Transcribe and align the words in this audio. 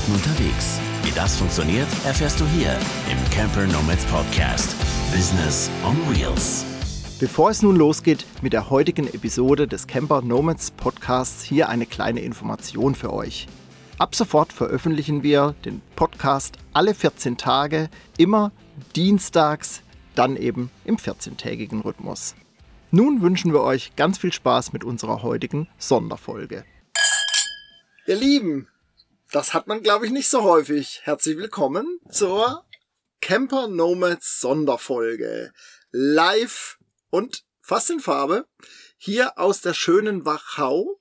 Arbeiten 0.00 0.12
unterwegs. 0.12 0.80
Wie 1.02 1.10
das 1.12 1.36
funktioniert, 1.36 1.88
erfährst 2.04 2.40
du 2.40 2.46
hier 2.46 2.72
im 3.10 3.30
Camper 3.30 3.66
Nomads 3.66 4.04
Podcast. 4.06 4.74
Business 5.12 5.70
on 5.84 5.96
Wheels. 6.08 6.64
Bevor 7.18 7.50
es 7.50 7.62
nun 7.62 7.76
losgeht 7.76 8.24
mit 8.40 8.52
der 8.52 8.70
heutigen 8.70 9.06
Episode 9.08 9.68
des 9.68 9.86
Camper 9.86 10.22
Nomads 10.22 10.70
Podcasts, 10.70 11.42
hier 11.42 11.68
eine 11.68 11.84
kleine 11.84 12.20
Information 12.20 12.94
für 12.94 13.12
euch. 13.12 13.46
Ab 13.98 14.14
sofort 14.14 14.52
veröffentlichen 14.52 15.22
wir 15.22 15.54
den 15.64 15.82
Podcast 15.96 16.56
alle 16.72 16.94
14 16.94 17.36
Tage, 17.36 17.90
immer 18.16 18.52
dienstags, 18.96 19.82
dann 20.14 20.36
eben 20.36 20.70
im 20.84 20.96
14-tägigen 20.96 21.82
Rhythmus. 21.82 22.34
Nun 22.90 23.20
wünschen 23.20 23.52
wir 23.52 23.60
euch 23.62 23.94
ganz 23.96 24.18
viel 24.18 24.32
Spaß 24.32 24.72
mit 24.72 24.82
unserer 24.82 25.22
heutigen 25.22 25.68
Sonderfolge. 25.78 26.64
Ihr 28.06 28.16
Lieben, 28.16 28.66
das 29.32 29.54
hat 29.54 29.66
man 29.68 29.82
glaube 29.82 30.06
ich 30.06 30.12
nicht 30.12 30.28
so 30.28 30.42
häufig. 30.42 31.00
Herzlich 31.04 31.36
willkommen 31.36 32.00
zur 32.10 32.66
Camper 33.20 33.68
Nomads 33.68 34.40
Sonderfolge. 34.40 35.52
Live 35.92 36.78
und 37.10 37.44
fast 37.60 37.90
in 37.90 38.00
Farbe. 38.00 38.46
Hier 38.96 39.38
aus 39.38 39.60
der 39.60 39.74
schönen 39.74 40.24
Wachau. 40.24 41.00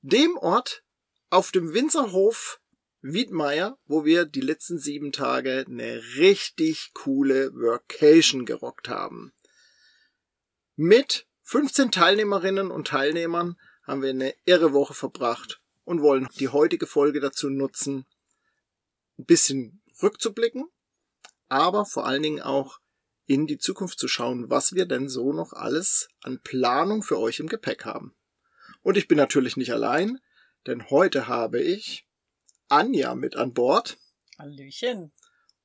Dem 0.00 0.36
Ort 0.38 0.84
auf 1.28 1.50
dem 1.52 1.74
Winzerhof 1.74 2.60
Wiedmeier, 3.00 3.78
wo 3.84 4.04
wir 4.04 4.24
die 4.24 4.40
letzten 4.40 4.78
sieben 4.78 5.12
Tage 5.12 5.64
eine 5.68 6.02
richtig 6.16 6.92
coole 6.94 7.52
Workation 7.54 8.46
gerockt 8.46 8.88
haben. 8.88 9.32
Mit 10.76 11.26
15 11.42 11.90
Teilnehmerinnen 11.90 12.70
und 12.70 12.88
Teilnehmern 12.88 13.56
haben 13.86 14.02
wir 14.02 14.10
eine 14.10 14.34
irre 14.46 14.72
Woche 14.72 14.94
verbracht 14.94 15.60
und 15.88 16.02
wollen 16.02 16.28
die 16.38 16.48
heutige 16.48 16.86
Folge 16.86 17.18
dazu 17.18 17.48
nutzen, 17.48 18.04
ein 19.18 19.24
bisschen 19.24 19.80
rückzublicken, 20.02 20.68
aber 21.48 21.86
vor 21.86 22.06
allen 22.06 22.22
Dingen 22.22 22.42
auch 22.42 22.78
in 23.24 23.46
die 23.46 23.56
Zukunft 23.56 23.98
zu 23.98 24.06
schauen, 24.06 24.50
was 24.50 24.74
wir 24.74 24.84
denn 24.84 25.08
so 25.08 25.32
noch 25.32 25.54
alles 25.54 26.10
an 26.22 26.40
Planung 26.42 27.02
für 27.02 27.18
euch 27.18 27.40
im 27.40 27.48
Gepäck 27.48 27.86
haben. 27.86 28.14
Und 28.82 28.98
ich 28.98 29.08
bin 29.08 29.16
natürlich 29.16 29.56
nicht 29.56 29.72
allein, 29.72 30.20
denn 30.66 30.90
heute 30.90 31.26
habe 31.26 31.62
ich 31.62 32.06
Anja 32.68 33.14
mit 33.14 33.36
an 33.36 33.54
Bord. 33.54 33.96
Hallöchen. 34.38 35.10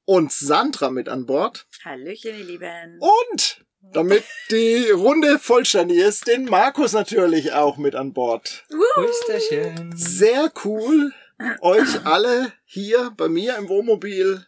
Und 0.05 0.31
Sandra 0.31 0.89
mit 0.89 1.09
an 1.09 1.25
Bord. 1.25 1.67
Hallöchen, 1.83 2.37
ihr 2.37 2.45
Lieben. 2.45 2.99
Und 2.99 3.65
damit 3.92 4.23
die 4.50 4.89
Runde 4.89 5.39
vollständig 5.39 5.98
ist, 6.00 6.28
den 6.28 6.45
Markus 6.45 6.94
natürlich 6.94 7.53
auch 7.53 7.78
mit 7.78 7.95
an 7.95 8.14
Bord. 8.14 8.66
Prösterchen. 8.94 9.94
Sehr 9.95 10.52
cool, 10.64 11.14
euch 11.62 12.06
alle 12.06 12.54
hier 12.66 13.11
bei 13.17 13.28
mir 13.28 13.58
im 13.58 13.70
Wohnmobil 13.70 14.45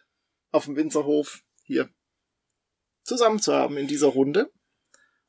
auf 0.52 0.64
dem 0.64 0.76
Winzerhof 0.76 1.42
hier 1.62 1.88
zusammen 3.02 3.40
zu 3.40 3.54
haben 3.54 3.76
in 3.76 3.86
dieser 3.86 4.08
Runde. 4.08 4.50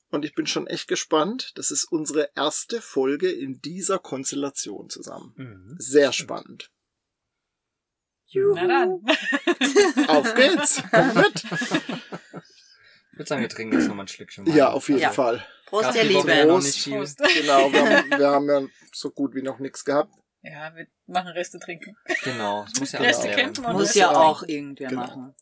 Und 0.10 0.24
ich 0.24 0.34
bin 0.34 0.48
schon 0.48 0.68
echt 0.68 0.88
gespannt. 0.88 1.52
Das 1.56 1.70
ist 1.70 1.84
unsere 1.86 2.30
erste 2.36 2.82
Folge 2.82 3.30
in 3.30 3.60
dieser 3.62 4.00
Konstellation 4.00 4.90
zusammen. 4.90 5.34
Mhm. 5.36 5.76
Sehr 5.80 6.14
spannend. 6.14 6.72
Na 8.34 8.68
dann. 8.68 9.06
Auf 10.08 10.34
geht's. 10.34 10.82
Kommt 10.92 11.16
mit. 11.16 11.44
Ich 13.18 13.20
würde 13.20 13.30
sagen, 13.30 13.42
wir 13.42 13.50
trinken 13.50 13.80
jetzt 13.80 13.88
nochmal 13.88 14.06
ein 14.06 14.10
Schlückchen. 14.10 14.46
Wein. 14.46 14.56
Ja, 14.56 14.72
auf 14.72 14.88
jeden 14.90 15.02
Ja. 15.02 15.12
Fall. 15.12 15.44
Prost, 15.66 15.96
ihr 15.96 16.04
Lieben. 16.04 16.22
Prost. 16.48 16.88
Prost. 16.88 17.18
Genau, 17.18 17.72
wir 17.74 17.90
haben, 17.98 18.10
wir 18.20 18.28
haben 18.30 18.48
ja 18.48 18.62
so 18.94 19.10
gut 19.10 19.34
wie 19.34 19.42
noch 19.42 19.58
nichts 19.58 19.84
gehabt. 19.84 20.14
Ja, 20.44 20.72
wir 20.76 20.86
machen 21.08 21.30
Reste 21.30 21.58
trinken. 21.58 21.98
Genau, 22.24 22.64
das 22.70 22.80
muss 22.80 22.92
ja 22.92 23.00
Reste 23.02 23.28
kämpfen 23.30 23.66
und 23.66 23.74
Muss 23.74 23.96
ja 23.96 24.12
auch 24.12 24.44
irgendwer 24.44 24.90
Genau. 24.90 25.02
machen. 25.02 25.36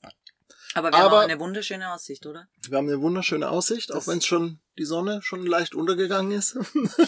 Aber 0.74 0.90
wir 0.91 0.97
haben 0.97 1.06
Aber- 1.08 1.18
auch 1.19 1.24
eine 1.24 1.38
wunderschöne 1.38 1.91
Aussicht, 1.91 2.25
oder? 2.25 2.47
Wir 2.69 2.78
haben 2.78 2.88
eine 2.88 3.02
wunderschöne 3.02 3.50
Aussicht, 3.50 3.92
auch 3.92 3.96
Das- 3.96 4.07
wenn 4.07 4.19
es 4.19 4.25
schon 4.25 4.62
die 4.78 4.86
Sonne 4.86 5.22
schon 5.22 5.46
leicht 5.46 5.75
untergegangen 5.75 6.31
ist. 6.31 6.57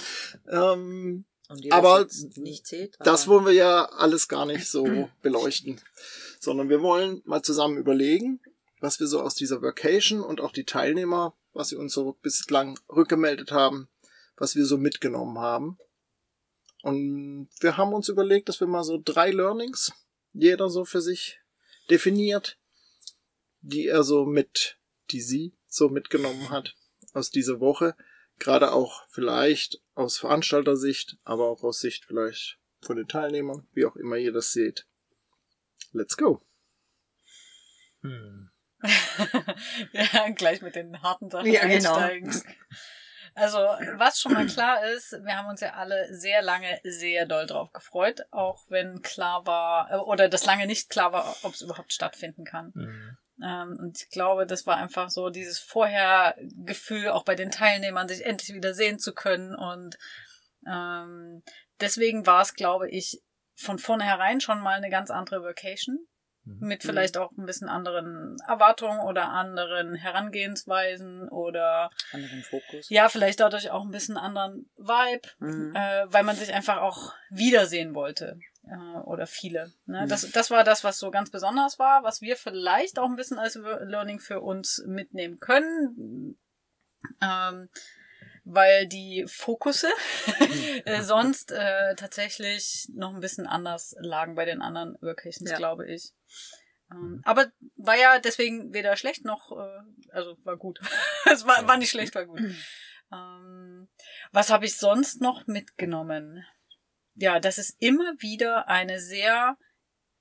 ähm, 0.52 1.26
Aber 1.72 2.06
seht. 2.10 2.98
das 3.00 3.28
wollen 3.28 3.46
wir 3.46 3.54
ja 3.54 3.86
alles 3.86 4.28
gar 4.28 4.46
nicht 4.46 4.68
so 4.68 5.10
beleuchten, 5.22 5.80
sondern 6.42 6.68
wir 6.70 6.82
wollen 6.82 7.22
mal 7.26 7.42
zusammen 7.42 7.78
überlegen, 7.78 8.42
was 8.80 9.00
wir 9.00 9.08
so 9.08 9.22
aus 9.22 9.36
dieser 9.36 9.62
Vacation 9.62 10.22
und 10.22 10.42
auch 10.42 10.52
die 10.52 10.66
Teilnehmer, 10.66 11.36
was 11.54 11.70
sie 11.70 11.76
uns 11.76 11.94
so 11.94 12.14
bislang 12.22 12.80
rückgemeldet 12.90 13.52
haben, 13.52 13.90
was 14.36 14.56
wir 14.56 14.66
so 14.66 14.78
mitgenommen 14.78 15.40
haben. 15.40 15.78
Und 16.84 17.50
wir 17.60 17.78
haben 17.78 17.94
uns 17.94 18.10
überlegt, 18.10 18.50
dass 18.50 18.60
wir 18.60 18.68
mal 18.68 18.84
so 18.84 19.02
drei 19.04 19.32
Learnings, 19.32 19.92
jeder 20.34 20.70
so 20.70 20.86
für 20.86 21.02
sich 21.02 21.40
definiert, 21.90 22.58
die 23.62 23.88
er 23.88 24.04
so 24.04 24.26
mit, 24.26 24.78
die 25.12 25.22
sie 25.22 25.54
so 25.68 25.90
mitgenommen 25.90 26.50
hat 26.50 26.76
aus 27.14 27.32
dieser 27.32 27.60
Woche. 27.60 27.96
Gerade 28.40 28.72
auch 28.72 29.08
vielleicht 29.10 29.82
aus 29.96 30.20
Veranstaltersicht, 30.20 31.18
aber 31.24 31.50
auch 31.50 31.64
aus 31.64 31.80
Sicht 31.80 32.06
vielleicht 32.06 32.60
von 32.82 32.98
den 32.98 33.08
Teilnehmern, 33.08 33.68
wie 33.74 33.86
auch 33.86 33.96
immer 33.96 34.18
ihr 34.18 34.32
das 34.32 34.52
seht. 34.52 34.86
Let's 35.92 36.16
go. 36.16 36.40
Hm. 38.02 38.52
ja, 39.92 40.30
gleich 40.30 40.62
mit 40.62 40.76
den 40.76 41.02
harten 41.02 41.30
Sachen 41.30 41.52
Ja, 41.52 41.66
genau. 41.66 41.96
einsteigen. 41.96 42.44
Also, 43.34 43.60
was 43.98 44.20
schon 44.20 44.34
mal 44.34 44.48
klar 44.48 44.84
ist, 44.84 45.12
wir 45.12 45.38
haben 45.38 45.48
uns 45.48 45.62
ja 45.62 45.74
alle 45.74 46.12
sehr 46.12 46.42
lange 46.42 46.80
sehr 46.84 47.28
doll 47.28 47.46
drauf 47.46 47.72
gefreut, 47.72 48.22
auch 48.32 48.66
wenn 48.70 49.04
klar 49.04 49.46
war, 49.46 49.92
äh, 49.92 49.98
oder 49.98 50.28
das 50.28 50.46
lange 50.46 50.66
nicht 50.66 50.90
klar 50.90 51.12
war, 51.14 51.36
ob 51.44 51.54
es 51.54 51.62
überhaupt 51.62 51.94
stattfinden 51.94 52.46
kann. 52.46 52.72
Mhm. 52.74 53.18
Ähm, 53.44 53.78
und 53.80 54.02
ich 54.02 54.10
glaube, 54.10 54.48
das 54.48 54.66
war 54.66 54.78
einfach 54.78 55.12
so 55.12 55.30
dieses 55.30 55.60
Vorhergefühl, 55.60 57.10
auch 57.10 57.24
bei 57.24 57.36
den 57.36 57.52
Teilnehmern, 57.52 58.08
sich 58.08 58.26
endlich 58.26 58.56
wieder 58.56 58.74
sehen 58.74 58.98
zu 58.98 59.14
können. 59.14 59.54
Und 59.54 59.98
ähm, 60.68 61.44
deswegen 61.80 62.26
war 62.26 62.42
es, 62.42 62.56
glaube 62.56 62.90
ich, 62.90 63.22
von 63.56 63.78
vornherein 63.78 64.42
schon 64.42 64.62
mal 64.62 64.78
eine 64.78 64.90
ganz 64.90 65.12
andere 65.12 65.44
Vacation. 65.44 66.00
Mhm. 66.48 66.68
Mit 66.68 66.84
vielleicht 66.84 67.18
auch 67.18 67.32
ein 67.38 67.46
bisschen 67.46 67.70
anderen 67.70 68.38
Erwartungen 68.48 69.00
oder 69.02 69.30
anderen 69.30 69.96
Herangehensweisen 69.96 71.28
oder 71.30 71.90
Anderen 72.14 72.44
Fokus. 72.44 72.90
ja, 72.90 73.10
vielleicht 73.10 73.40
dadurch 73.40 73.70
auch 73.72 73.84
ein 73.84 73.92
bisschen 73.92 74.18
anderen 74.18 74.70
Vibe, 74.78 75.28
Mhm. 75.40 75.76
äh, 75.76 76.06
weil 76.08 76.24
man 76.24 76.36
sich 76.36 76.54
einfach 76.54 76.78
auch 76.78 77.14
wiedersehen 77.30 77.94
wollte. 77.96 78.40
Äh, 78.70 78.98
oder 79.06 79.28
viele. 79.28 79.72
Ne? 79.86 80.04
Mhm. 80.04 80.10
Das, 80.10 80.30
das 80.32 80.52
war 80.52 80.64
das, 80.64 80.84
was 80.84 80.98
so 81.00 81.10
ganz 81.12 81.30
besonders 81.32 81.80
war, 81.80 82.04
was 82.04 82.22
wir 82.22 82.36
vielleicht 82.36 83.00
auch 83.00 83.06
ein 83.10 83.16
bisschen 83.16 83.40
als 83.40 83.56
Learning 83.56 84.20
für 84.20 84.42
uns 84.42 84.84
mitnehmen 84.86 85.40
können. 85.40 86.38
Ähm, 87.22 87.70
weil 88.50 88.88
die 88.88 89.26
Fokusse 89.28 89.90
äh, 90.86 91.02
sonst 91.02 91.52
äh, 91.52 91.96
tatsächlich 91.96 92.88
noch 92.94 93.14
ein 93.14 93.20
bisschen 93.20 93.46
anders 93.48 93.96
lagen 94.00 94.36
bei 94.36 94.46
den 94.46 94.62
anderen 94.62 94.98
Workations, 95.02 95.50
Ja. 95.52 95.58
glaube 95.58 95.86
ich. 95.88 96.14
Ähm, 96.92 97.22
aber 97.26 97.52
war 97.76 97.98
ja 97.98 98.20
deswegen 98.20 98.74
weder 98.74 98.96
schlecht 98.96 99.26
noch, 99.26 99.52
äh, 99.52 99.82
also 100.12 100.38
war 100.44 100.56
gut. 100.58 100.80
es 101.32 101.46
war, 101.46 101.68
war 101.68 101.78
nicht 101.78 101.90
schlecht, 101.90 102.16
war 102.16 102.26
gut. 102.26 102.42
Ähm, 103.10 103.88
was 104.34 104.50
habe 104.50 104.66
ich 104.66 104.76
sonst 104.76 105.22
noch 105.22 105.48
mitgenommen? 105.48 106.46
Ja, 107.16 107.40
dass 107.40 107.58
es 107.58 107.70
immer 107.80 108.16
wieder 108.20 108.68
eine 108.68 109.00
sehr 109.00 109.58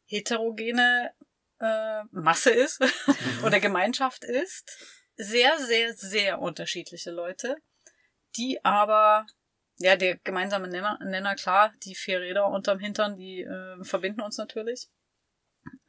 heterogene 0.05 1.11
äh, 1.59 2.05
Masse 2.13 2.51
ist 2.51 2.81
oder 3.45 3.59
Gemeinschaft 3.59 4.23
ist. 4.23 4.71
Sehr, 5.17 5.59
sehr, 5.59 5.95
sehr 5.95 6.41
unterschiedliche 6.41 7.11
Leute, 7.11 7.57
die 8.37 8.65
aber, 8.65 9.27
ja, 9.79 9.97
der 9.97 10.17
gemeinsame 10.19 10.69
Nenner, 10.69 10.99
Nenner 11.03 11.35
klar, 11.35 11.73
die 11.85 11.95
vier 11.95 12.21
Räder 12.21 12.47
unterm 12.49 12.79
Hintern, 12.79 13.17
die 13.17 13.43
äh, 13.43 13.83
verbinden 13.85 14.21
uns 14.21 14.39
natürlich. 14.39 14.89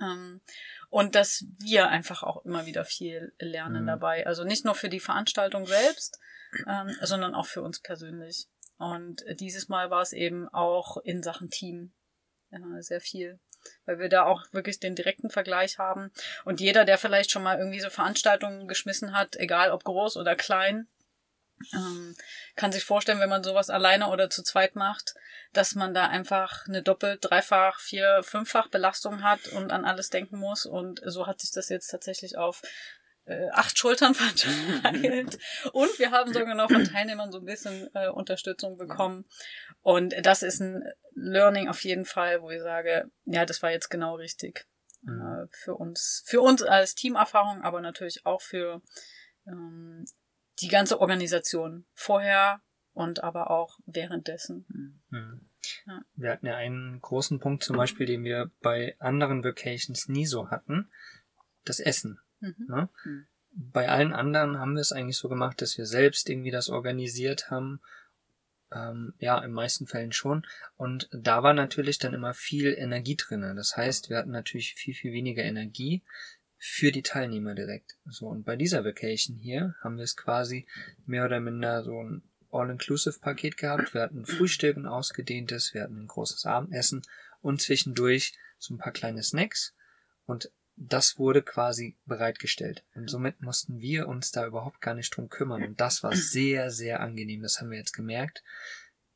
Ähm, 0.02 0.42
und 0.90 1.16
dass 1.16 1.46
wir 1.60 1.90
einfach 1.90 2.24
auch 2.24 2.44
immer 2.46 2.66
wieder 2.66 2.86
viel 2.86 3.34
lernen 3.40 3.84
Mhm. 3.84 3.88
dabei. 3.88 4.26
Also 4.26 4.44
nicht 4.44 4.66
nur 4.66 4.76
für 4.76 4.90
die 4.90 5.00
Veranstaltung 5.00 5.66
selbst, 5.66 6.20
ähm, 6.68 6.96
sondern 7.02 7.36
auch 7.36 7.46
für 7.46 7.62
uns 7.62 7.80
persönlich. 7.82 8.48
Und 8.78 9.24
dieses 9.40 9.70
Mal 9.70 9.90
war 9.90 10.02
es 10.02 10.14
eben 10.14 10.48
auch 10.50 10.98
in 10.98 11.24
Sachen 11.24 11.50
Team 11.50 11.94
äh, 12.52 12.82
sehr 12.82 13.02
viel, 13.02 13.40
weil 13.86 14.00
wir 14.00 14.10
da 14.10 14.26
auch 14.26 14.44
wirklich 14.52 14.80
den 14.80 14.96
direkten 14.96 15.30
Vergleich 15.30 15.78
haben. 15.78 16.12
Und 16.46 16.60
jeder, 16.62 16.86
der 16.86 16.98
vielleicht 16.98 17.32
schon 17.32 17.44
mal 17.44 17.58
irgendwie 17.58 17.80
so 17.80 17.90
Veranstaltungen 17.90 18.68
geschmissen 18.68 19.14
hat, 19.14 19.36
egal 19.36 19.72
ob 19.72 19.84
groß 19.84 20.18
oder 20.18 20.36
klein, 20.36 20.88
ähm, 21.74 22.16
kann 22.56 22.72
sich 22.72 22.84
vorstellen, 22.84 23.20
wenn 23.20 23.30
man 23.30 23.44
sowas 23.44 23.70
alleine 23.70 24.10
oder 24.10 24.30
zu 24.30 24.44
zweit 24.44 24.76
macht, 24.76 25.16
dass 25.54 25.76
man 25.76 25.94
da 25.94 26.08
einfach 26.08 26.68
eine 26.68 26.84
doppelt, 26.84 27.20
dreifach, 27.22 27.80
vier, 27.80 28.22
fünffach 28.24 28.68
Belastung 28.68 29.24
hat 29.24 29.48
und 29.50 29.72
an 29.72 29.86
alles 29.86 30.10
denken 30.10 30.38
muss. 30.38 30.66
Und 30.66 31.02
so 31.06 31.28
hat 31.28 31.42
sich 31.42 31.52
das 31.52 31.70
jetzt 31.70 31.88
tatsächlich 31.88 32.38
auf 32.38 32.62
äh, 33.26 33.50
acht 33.52 33.78
Schultern 33.78 34.14
verteilt. 34.16 35.38
Und 35.74 36.00
wir 36.00 36.12
haben 36.12 36.34
sogar 36.34 36.56
noch 36.56 36.70
von 36.72 36.84
Teilnehmern 36.84 37.32
so 37.32 37.40
ein 37.40 37.46
bisschen 37.46 37.90
äh, 37.94 38.10
Unterstützung 38.10 38.78
bekommen. 38.78 39.26
Und 39.82 40.16
das 40.26 40.44
ist 40.44 40.60
ein 40.60 40.84
Learning 41.14 41.68
auf 41.68 41.84
jeden 41.84 42.06
Fall, 42.06 42.42
wo 42.42 42.50
ich 42.50 42.62
sage, 42.62 43.10
ja, 43.26 43.46
das 43.46 43.62
war 43.64 43.72
jetzt 43.72 43.90
genau 43.90 44.16
richtig. 44.16 44.68
Mhm. 45.02 45.22
Äh, 45.22 45.48
für 45.52 45.76
uns, 45.76 46.24
für 46.26 46.42
uns 46.42 46.64
als 46.64 46.96
Teamerfahrung, 46.96 47.64
aber 47.64 47.82
natürlich 47.82 48.26
auch 48.26 48.42
für 48.42 48.82
ähm, 49.48 50.06
die 50.62 50.68
ganze 50.68 51.00
Organisation. 51.00 51.86
Vorher 51.94 52.62
und 52.94 53.24
aber 53.24 53.52
auch 53.52 53.80
währenddessen. 53.86 54.66
Mhm. 55.12 55.50
Ja. 55.86 56.02
Wir 56.16 56.32
hatten 56.32 56.46
ja 56.48 56.56
einen 56.56 57.00
großen 57.02 57.40
Punkt 57.40 57.64
zum 57.64 57.78
Beispiel, 57.78 58.06
den 58.06 58.24
wir 58.24 58.52
bei 58.62 58.96
anderen 59.00 59.44
Vacations 59.44 60.08
nie 60.08 60.26
so 60.26 60.50
hatten. 60.50 60.90
Das 61.64 61.80
Essen. 61.80 62.20
Mhm. 62.40 62.66
Ne? 62.68 62.90
Mhm. 63.06 63.28
Bei 63.52 63.90
allen 63.90 64.14
anderen 64.14 64.60
haben 64.60 64.76
wir 64.76 64.82
es 64.82 64.92
eigentlich 64.92 65.18
so 65.18 65.30
gemacht, 65.30 65.62
dass 65.62 65.78
wir 65.78 65.86
selbst 65.86 66.30
irgendwie 66.30 66.52
das 66.52 66.70
organisiert 66.70 67.50
haben. 67.50 67.82
Ähm, 68.72 69.14
ja, 69.20 69.40
in 69.44 69.52
meisten 69.52 69.88
Fällen 69.88 70.12
schon. 70.12 70.46
Und 70.76 71.08
da 71.12 71.42
war 71.42 71.54
natürlich 71.54 72.00
dann 72.00 72.14
immer 72.14 72.34
viel 72.34 72.74
Energie 72.74 73.16
drinne. 73.16 73.56
Das 73.56 73.78
heißt, 73.78 74.10
wir 74.10 74.18
hatten 74.18 74.32
natürlich 74.32 74.74
viel, 74.74 74.94
viel 74.94 75.14
weniger 75.14 75.44
Energie 75.44 76.04
für 76.58 76.92
die 76.92 77.04
Teilnehmer 77.04 77.56
direkt. 77.56 77.98
So, 78.06 78.28
und 78.28 78.44
bei 78.44 78.56
dieser 78.56 78.84
Vacation 78.84 79.38
hier 79.38 79.76
haben 79.82 79.98
wir 79.98 80.04
es 80.04 80.16
quasi 80.16 80.68
mehr 81.06 81.26
oder 81.26 81.40
minder 81.40 81.84
so 81.84 82.04
ein 82.04 82.24
All-Inclusive-Paket 82.52 83.58
gehabt. 83.58 83.94
Wir 83.94 84.02
hatten 84.02 84.26
Frühstück, 84.26 84.78
ein 84.78 84.86
ausgedehntes, 84.86 85.74
wir 85.74 85.84
hatten 85.84 86.04
ein 86.04 86.08
großes 86.08 86.46
Abendessen 86.46 87.02
und 87.42 87.62
zwischendurch 87.62 88.34
so 88.58 88.74
ein 88.74 88.80
paar 88.80 88.94
kleine 88.94 89.24
Snacks. 89.24 89.76
Und 90.26 90.52
das 90.76 91.18
wurde 91.18 91.42
quasi 91.42 91.98
bereitgestellt. 92.06 92.84
Und 92.94 93.10
somit 93.10 93.42
mussten 93.42 93.80
wir 93.80 94.08
uns 94.08 94.32
da 94.32 94.46
überhaupt 94.46 94.80
gar 94.80 94.94
nicht 94.94 95.16
drum 95.16 95.30
kümmern. 95.30 95.64
Und 95.64 95.82
das 95.82 96.04
war 96.04 96.16
sehr, 96.16 96.70
sehr 96.70 97.00
angenehm. 97.00 97.42
Das 97.42 97.60
haben 97.60 97.72
wir 97.72 97.78
jetzt 97.78 97.94
gemerkt, 97.94 98.44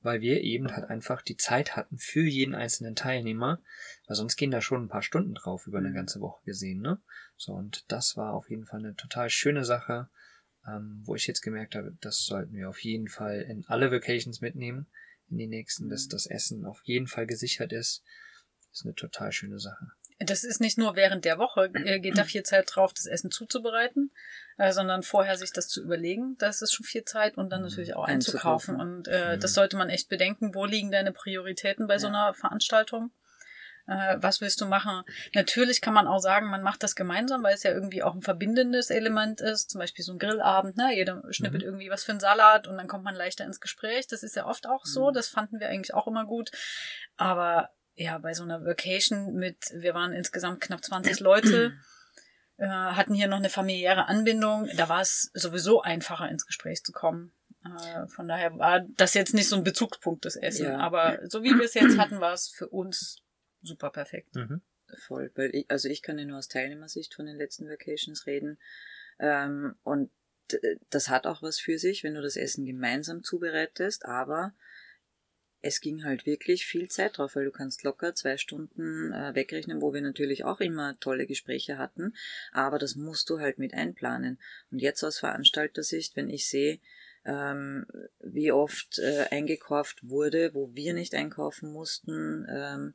weil 0.01 0.21
wir 0.21 0.41
eben 0.41 0.75
halt 0.75 0.89
einfach 0.89 1.21
die 1.21 1.37
Zeit 1.37 1.75
hatten 1.75 1.97
für 1.97 2.23
jeden 2.23 2.55
einzelnen 2.55 2.95
Teilnehmer. 2.95 3.61
Weil 4.07 4.15
sonst 4.15 4.35
gehen 4.35 4.51
da 4.51 4.61
schon 4.61 4.83
ein 4.83 4.89
paar 4.89 5.03
Stunden 5.03 5.33
drauf 5.33 5.67
über 5.67 5.77
eine 5.77 5.93
ganze 5.93 6.21
Woche 6.21 6.43
gesehen, 6.45 6.81
ne? 6.81 7.01
So, 7.37 7.53
und 7.53 7.85
das 7.91 8.17
war 8.17 8.33
auf 8.33 8.49
jeden 8.49 8.65
Fall 8.65 8.79
eine 8.79 8.95
total 8.95 9.29
schöne 9.29 9.65
Sache, 9.65 10.09
ähm, 10.67 11.01
wo 11.05 11.15
ich 11.15 11.27
jetzt 11.27 11.41
gemerkt 11.41 11.75
habe, 11.75 11.95
das 12.01 12.25
sollten 12.25 12.53
wir 12.53 12.69
auf 12.69 12.79
jeden 12.83 13.07
Fall 13.07 13.41
in 13.41 13.65
alle 13.67 13.91
Vacations 13.91 14.41
mitnehmen, 14.41 14.87
in 15.29 15.37
die 15.37 15.47
nächsten, 15.47 15.89
dass 15.89 16.07
das 16.07 16.25
Essen 16.25 16.65
auf 16.65 16.81
jeden 16.83 17.07
Fall 17.07 17.25
gesichert 17.25 17.73
ist. 17.73 18.03
ist 18.71 18.85
eine 18.85 18.95
total 18.95 19.31
schöne 19.31 19.59
Sache. 19.59 19.87
Das 20.19 20.43
ist 20.43 20.61
nicht 20.61 20.77
nur 20.77 20.95
während 20.95 21.25
der 21.25 21.39
Woche, 21.39 21.71
äh, 21.73 21.99
geht 21.99 22.17
da 22.17 22.23
viel 22.23 22.43
Zeit 22.43 22.69
drauf, 22.73 22.93
das 22.93 23.07
Essen 23.07 23.31
zuzubereiten, 23.31 24.11
äh, 24.57 24.71
sondern 24.71 25.03
vorher 25.03 25.37
sich 25.37 25.51
das 25.53 25.67
zu 25.67 25.81
überlegen. 25.81 26.35
Das 26.37 26.61
ist 26.61 26.73
schon 26.73 26.85
viel 26.85 27.03
Zeit 27.05 27.37
und 27.37 27.49
dann 27.49 27.61
natürlich 27.61 27.95
auch 27.95 28.05
einzukaufen. 28.05 28.79
Und 28.79 29.07
äh, 29.07 29.35
Mhm. 29.35 29.39
das 29.39 29.53
sollte 29.53 29.77
man 29.77 29.89
echt 29.89 30.09
bedenken. 30.09 30.53
Wo 30.55 30.65
liegen 30.65 30.91
deine 30.91 31.11
Prioritäten 31.11 31.87
bei 31.87 31.97
so 31.97 32.07
Ja. 32.07 32.13
einer 32.13 32.33
Veranstaltung? 32.33 33.11
Äh, 33.87 34.17
was 34.19 34.41
willst 34.41 34.61
du 34.61 34.67
machen? 34.67 35.01
Natürlich 35.33 35.81
kann 35.81 35.95
man 35.95 36.05
auch 36.07 36.19
sagen, 36.19 36.51
man 36.51 36.61
macht 36.61 36.83
das 36.83 36.95
gemeinsam, 36.95 37.41
weil 37.41 37.55
es 37.55 37.63
ja 37.63 37.71
irgendwie 37.71 38.03
auch 38.03 38.13
ein 38.13 38.21
verbindendes 38.21 38.91
Element 38.91 39.41
ist. 39.41 39.71
Zum 39.71 39.79
Beispiel 39.79 40.05
so 40.05 40.13
ein 40.13 40.19
Grillabend, 40.19 40.77
ne? 40.77 40.95
Jeder 40.95 41.23
schnippelt 41.31 41.63
Mhm. 41.63 41.67
irgendwie 41.69 41.89
was 41.89 42.03
für 42.03 42.11
einen 42.11 42.19
Salat 42.19 42.67
und 42.67 42.77
dann 42.77 42.87
kommt 42.87 43.03
man 43.03 43.15
leichter 43.15 43.43
ins 43.43 43.59
Gespräch. 43.59 44.05
Das 44.07 44.21
ist 44.21 44.35
ja 44.35 44.45
oft 44.45 44.67
auch 44.67 44.85
so. 44.85 45.09
Mhm. 45.09 45.13
Das 45.15 45.29
fanden 45.29 45.59
wir 45.59 45.67
eigentlich 45.67 45.95
auch 45.95 46.05
immer 46.07 46.25
gut. 46.25 46.51
Aber 47.17 47.69
ja, 47.95 48.19
bei 48.19 48.33
so 48.33 48.43
einer 48.43 48.63
Vacation 48.63 49.33
mit, 49.33 49.57
wir 49.73 49.93
waren 49.95 50.13
insgesamt 50.13 50.61
knapp 50.61 50.83
20 50.85 51.19
Leute, 51.19 51.73
äh, 52.61 52.67
hatten 52.67 53.13
hier 53.13 53.27
noch 53.27 53.37
eine 53.37 53.49
familiäre 53.49 54.07
Anbindung. 54.07 54.69
Da 54.77 54.87
war 54.87 55.01
es 55.01 55.31
sowieso 55.33 55.81
einfacher, 55.81 56.29
ins 56.29 56.45
Gespräch 56.45 56.83
zu 56.83 56.91
kommen. 56.91 57.33
Äh, 57.63 58.07
von 58.07 58.27
daher 58.27 58.57
war 58.57 58.81
das 58.97 59.13
jetzt 59.13 59.33
nicht 59.33 59.49
so 59.49 59.55
ein 59.55 59.63
Bezugspunkt, 59.63 60.25
das 60.25 60.35
Essen. 60.35 60.65
Ja. 60.65 60.77
Aber 60.79 61.19
so 61.27 61.43
wie 61.43 61.53
wir 61.53 61.65
es 61.65 61.73
jetzt 61.73 61.97
hatten, 61.97 62.19
war 62.19 62.33
es 62.33 62.47
für 62.47 62.69
uns 62.69 63.21
super 63.61 63.89
perfekt. 63.89 64.35
Mhm. 64.35 64.61
Voll, 65.07 65.31
weil 65.35 65.55
ich, 65.55 65.65
also 65.69 65.87
ich 65.87 66.01
kann 66.01 66.17
ja 66.19 66.25
nur 66.25 66.37
aus 66.37 66.47
Teilnehmersicht 66.49 67.13
von 67.13 67.25
den 67.25 67.37
letzten 67.37 67.69
Vacations 67.69 68.25
reden. 68.25 68.59
Ähm, 69.19 69.75
und 69.83 70.11
d- 70.51 70.77
das 70.89 71.09
hat 71.09 71.27
auch 71.27 71.41
was 71.41 71.59
für 71.59 71.77
sich, 71.77 72.03
wenn 72.03 72.15
du 72.15 72.21
das 72.21 72.35
Essen 72.35 72.65
gemeinsam 72.65 73.23
zubereitest, 73.23 74.05
aber 74.05 74.53
es 75.61 75.81
ging 75.81 76.03
halt 76.03 76.25
wirklich 76.25 76.65
viel 76.65 76.89
Zeit 76.89 77.17
drauf, 77.17 77.35
weil 77.35 77.45
du 77.45 77.51
kannst 77.51 77.83
locker 77.83 78.15
zwei 78.15 78.37
Stunden 78.37 79.11
äh, 79.13 79.35
wegrechnen, 79.35 79.81
wo 79.81 79.93
wir 79.93 80.01
natürlich 80.01 80.43
auch 80.43 80.59
immer 80.59 80.99
tolle 80.99 81.27
Gespräche 81.27 81.77
hatten, 81.77 82.15
aber 82.51 82.79
das 82.79 82.95
musst 82.95 83.29
du 83.29 83.39
halt 83.39 83.59
mit 83.59 83.73
einplanen. 83.73 84.39
Und 84.71 84.79
jetzt 84.79 85.03
aus 85.03 85.19
Veranstaltersicht, 85.19 86.15
wenn 86.15 86.29
ich 86.29 86.47
sehe, 86.47 86.79
ähm, 87.25 87.85
wie 88.19 88.51
oft 88.51 88.97
äh, 88.99 89.27
eingekauft 89.29 90.07
wurde, 90.07 90.53
wo 90.53 90.73
wir 90.73 90.93
nicht 90.93 91.13
einkaufen 91.13 91.71
mussten, 91.71 92.47
ähm, 92.49 92.93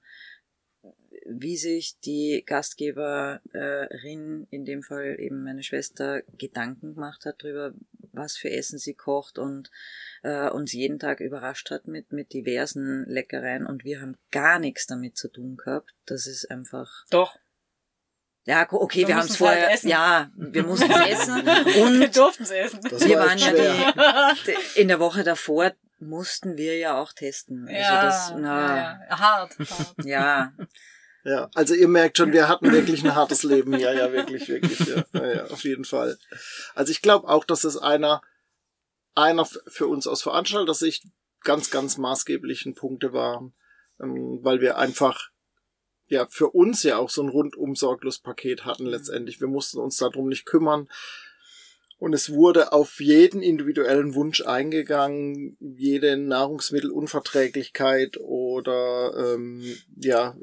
wie 1.29 1.57
sich 1.57 1.99
die 2.01 2.43
Gastgeberin, 2.47 4.47
in 4.51 4.65
dem 4.65 4.83
Fall 4.83 5.17
eben 5.19 5.43
meine 5.43 5.63
Schwester, 5.63 6.23
Gedanken 6.39 6.95
gemacht 6.95 7.25
hat 7.25 7.43
darüber, 7.43 7.73
was 8.13 8.37
für 8.37 8.51
Essen 8.51 8.79
sie 8.79 8.95
kocht 8.95 9.39
und 9.39 9.71
äh, 10.23 10.49
uns 10.49 10.73
jeden 10.73 10.99
Tag 10.99 11.21
überrascht 11.21 11.71
hat 11.71 11.87
mit, 11.87 12.13
mit 12.13 12.33
diversen 12.33 13.05
Leckereien 13.07 13.67
und 13.67 13.85
wir 13.85 14.01
haben 14.01 14.17
gar 14.31 14.59
nichts 14.59 14.87
damit 14.87 15.17
zu 15.17 15.29
tun 15.29 15.57
gehabt. 15.57 15.91
Das 16.07 16.27
ist 16.27 16.51
einfach. 16.51 17.05
Doch. 17.11 17.37
Ja, 18.45 18.65
okay, 18.71 19.01
Wir 19.01 19.09
wir 19.09 19.17
haben 19.17 19.25
es 19.25 19.31
halt 19.31 19.39
vorher. 19.39 19.73
essen. 19.73 19.89
ja, 19.89 20.31
wir 20.37 20.63
mussten 20.63 20.89
es 20.91 21.21
essen. 21.21 21.35
Wir 21.45 21.83
Und 21.83 22.17
durften 22.17 22.45
es 22.45 22.51
essen. 22.53 22.81
Das 22.89 23.05
wir 23.05 23.19
war 23.19 23.27
waren 23.27 23.39
ja 23.39 23.49
schwer. 23.49 24.35
die, 24.47 24.81
in 24.81 24.87
der 24.89 25.01
Woche 25.01 25.25
davor 25.25 25.73
mussten 25.99 26.57
wir 26.57 26.79
ja 26.79 26.97
auch 27.01 27.13
testen. 27.13 27.67
Also 27.67 27.81
ja, 27.81 28.03
das, 28.05 28.33
na, 28.37 28.77
ja, 28.77 29.01
ja, 29.11 29.19
hart, 29.19 29.59
hart. 29.59 29.95
ja, 30.05 30.53
Ja, 31.27 31.51
also 31.55 31.75
ihr 31.75 31.89
merkt 31.89 32.19
schon, 32.19 32.33
wir 32.33 32.47
hatten 32.47 32.71
wirklich 32.71 33.03
ein 33.03 33.17
hartes 33.17 33.43
Leben. 33.43 33.77
Ja, 33.77 33.93
ja, 33.93 34.13
wirklich, 34.13 34.47
wirklich. 34.47 34.79
Ja, 34.79 35.27
ja, 35.27 35.47
auf 35.47 35.65
jeden 35.65 35.85
Fall. 35.85 36.19
Also 36.77 36.93
ich 36.93 37.03
glaube 37.03 37.27
auch, 37.27 37.45
dass 37.45 37.65
es 37.65 37.77
einer, 37.77 38.23
einer 39.17 39.45
für 39.45 39.89
uns 39.89 40.07
aus 40.07 40.23
Veranstalter-Sicht 40.23 41.05
ganz, 41.43 41.73
ganz 41.73 41.99
maßgeblichen 41.99 42.77
Punkte 42.77 43.13
waren, 43.13 43.55
ähm, 44.01 44.39
weil 44.43 44.61
wir 44.61 44.79
einfach 44.79 45.31
ja 46.07 46.29
für 46.31 46.51
uns 46.51 46.85
ja 46.85 46.97
auch 46.97 47.11
so 47.11 47.25
ein 47.25 47.29
rundum 47.29 47.75
sorglos 47.75 48.21
Paket 48.21 48.65
hatten 48.65 48.87
letztendlich. 48.87 49.41
Wir 49.41 49.49
mussten 49.49 49.81
uns 49.81 49.97
darum 49.97 50.29
nicht 50.29 50.47
kümmern. 50.47 50.89
Und 51.99 52.13
es 52.13 52.31
wurde 52.31 52.73
auf 52.73 53.01
jeden 53.01 53.43
individuellen 53.43 54.15
Wunsch 54.15 54.43
eingegangen, 54.43 55.57
jede 55.61 56.19
Nahrungsmittelunverträglichkeit 56.19 58.19
oder 58.19 59.35
ähm, 59.35 59.63
ja 59.97 60.37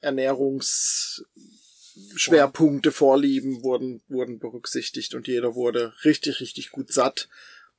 Ernährungsschwerpunkte, 0.00 2.92
Vorlieben 2.92 3.62
wurden 3.62 4.02
wurden 4.08 4.38
berücksichtigt 4.38 5.14
und 5.14 5.26
jeder 5.26 5.54
wurde 5.54 5.94
richtig 6.04 6.40
richtig 6.40 6.70
gut 6.70 6.92
satt 6.92 7.30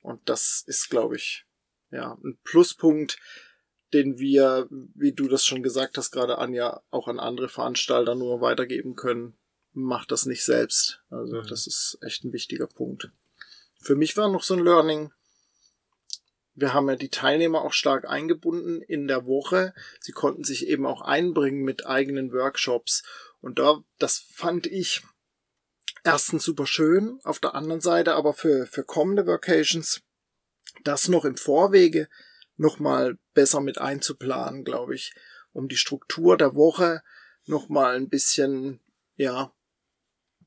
und 0.01 0.27
das 0.27 0.63
ist 0.65 0.89
glaube 0.89 1.17
ich 1.17 1.45
ja 1.91 2.17
ein 2.23 2.39
Pluspunkt, 2.43 3.19
den 3.93 4.17
wir, 4.17 4.67
wie 4.69 5.13
du 5.13 5.27
das 5.27 5.45
schon 5.45 5.63
gesagt 5.63 5.97
hast, 5.97 6.11
gerade 6.11 6.37
Anja, 6.37 6.81
auch 6.89 7.07
an 7.07 7.19
andere 7.19 7.49
Veranstalter 7.49 8.15
nur 8.15 8.41
weitergeben 8.41 8.95
können. 8.95 9.37
Macht 9.77 10.11
das 10.11 10.25
nicht 10.25 10.43
selbst. 10.45 11.01
Also 11.09 11.41
Mhm. 11.41 11.47
das 11.47 11.67
ist 11.67 11.97
echt 12.01 12.23
ein 12.23 12.31
wichtiger 12.33 12.65
Punkt. 12.67 13.11
Für 13.81 13.95
mich 13.95 14.15
war 14.15 14.31
noch 14.31 14.43
so 14.43 14.53
ein 14.55 14.63
Learning. 14.63 15.11
Wir 16.53 16.73
haben 16.73 16.87
ja 16.87 16.95
die 16.95 17.09
Teilnehmer 17.09 17.61
auch 17.61 17.73
stark 17.73 18.07
eingebunden 18.09 18.81
in 18.81 19.07
der 19.07 19.25
Woche. 19.27 19.73
Sie 19.99 20.13
konnten 20.13 20.45
sich 20.45 20.67
eben 20.67 20.85
auch 20.85 21.01
einbringen 21.01 21.63
mit 21.63 21.85
eigenen 21.85 22.31
Workshops. 22.31 23.03
Und 23.41 23.59
da, 23.59 23.83
das 23.99 24.19
fand 24.31 24.65
ich 24.65 25.03
erstens 26.05 26.45
super 26.45 26.65
schön. 26.65 27.19
Auf 27.23 27.39
der 27.39 27.53
anderen 27.53 27.81
Seite 27.81 28.15
aber 28.15 28.33
für, 28.33 28.67
für 28.67 28.85
kommende 28.85 29.27
Vacations 29.27 30.01
das 30.85 31.09
noch 31.09 31.25
im 31.25 31.35
Vorwege 31.35 32.07
nochmal 32.55 33.17
besser 33.33 33.59
mit 33.59 33.77
einzuplanen, 33.77 34.63
glaube 34.63 34.95
ich, 34.95 35.13
um 35.51 35.67
die 35.67 35.77
Struktur 35.77 36.37
der 36.37 36.55
Woche 36.55 37.01
nochmal 37.45 37.95
ein 37.97 38.07
bisschen, 38.07 38.79
ja, 39.17 39.51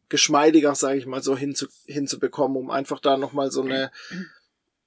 geschmeidiger, 0.09 0.75
sage 0.75 0.99
ich 0.99 1.07
mal 1.07 1.23
so, 1.23 1.37
hinzu, 1.37 1.67
hinzubekommen, 1.87 2.57
um 2.57 2.71
einfach 2.71 3.01
da 3.01 3.17
nochmal 3.17 3.51
so 3.51 3.63
eine, 3.63 3.91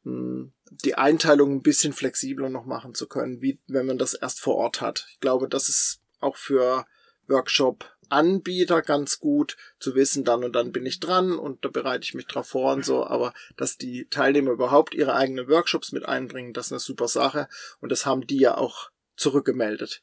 mh, 0.03 0.49
die 0.71 0.95
Einteilung 0.95 1.51
ein 1.51 1.61
bisschen 1.61 1.93
flexibler 1.93 2.49
noch 2.49 2.65
machen 2.65 2.95
zu 2.95 3.07
können, 3.07 3.41
wie 3.41 3.59
wenn 3.67 3.85
man 3.85 3.97
das 3.97 4.13
erst 4.13 4.39
vor 4.39 4.55
Ort 4.55 4.81
hat. 4.81 5.07
Ich 5.11 5.19
glaube, 5.19 5.47
das 5.47 5.69
ist 5.69 5.99
auch 6.19 6.37
für 6.37 6.85
Workshop-Anbieter 7.27 8.81
ganz 8.81 9.19
gut 9.19 9.57
zu 9.79 9.95
wissen, 9.95 10.23
dann 10.23 10.43
und 10.43 10.53
dann 10.53 10.71
bin 10.71 10.85
ich 10.85 10.99
dran 10.99 11.37
und 11.37 11.63
da 11.65 11.69
bereite 11.69 12.03
ich 12.03 12.13
mich 12.13 12.27
drauf 12.27 12.47
vor 12.47 12.73
und 12.73 12.85
so, 12.85 13.05
aber 13.05 13.33
dass 13.57 13.77
die 13.77 14.07
Teilnehmer 14.09 14.51
überhaupt 14.51 14.93
ihre 14.93 15.15
eigenen 15.15 15.47
Workshops 15.47 15.91
mit 15.91 16.05
einbringen, 16.05 16.53
das 16.53 16.67
ist 16.67 16.71
eine 16.73 16.79
super 16.79 17.07
Sache 17.07 17.47
und 17.79 17.91
das 17.91 18.05
haben 18.05 18.27
die 18.27 18.39
ja 18.39 18.57
auch 18.57 18.91
zurückgemeldet. 19.15 20.01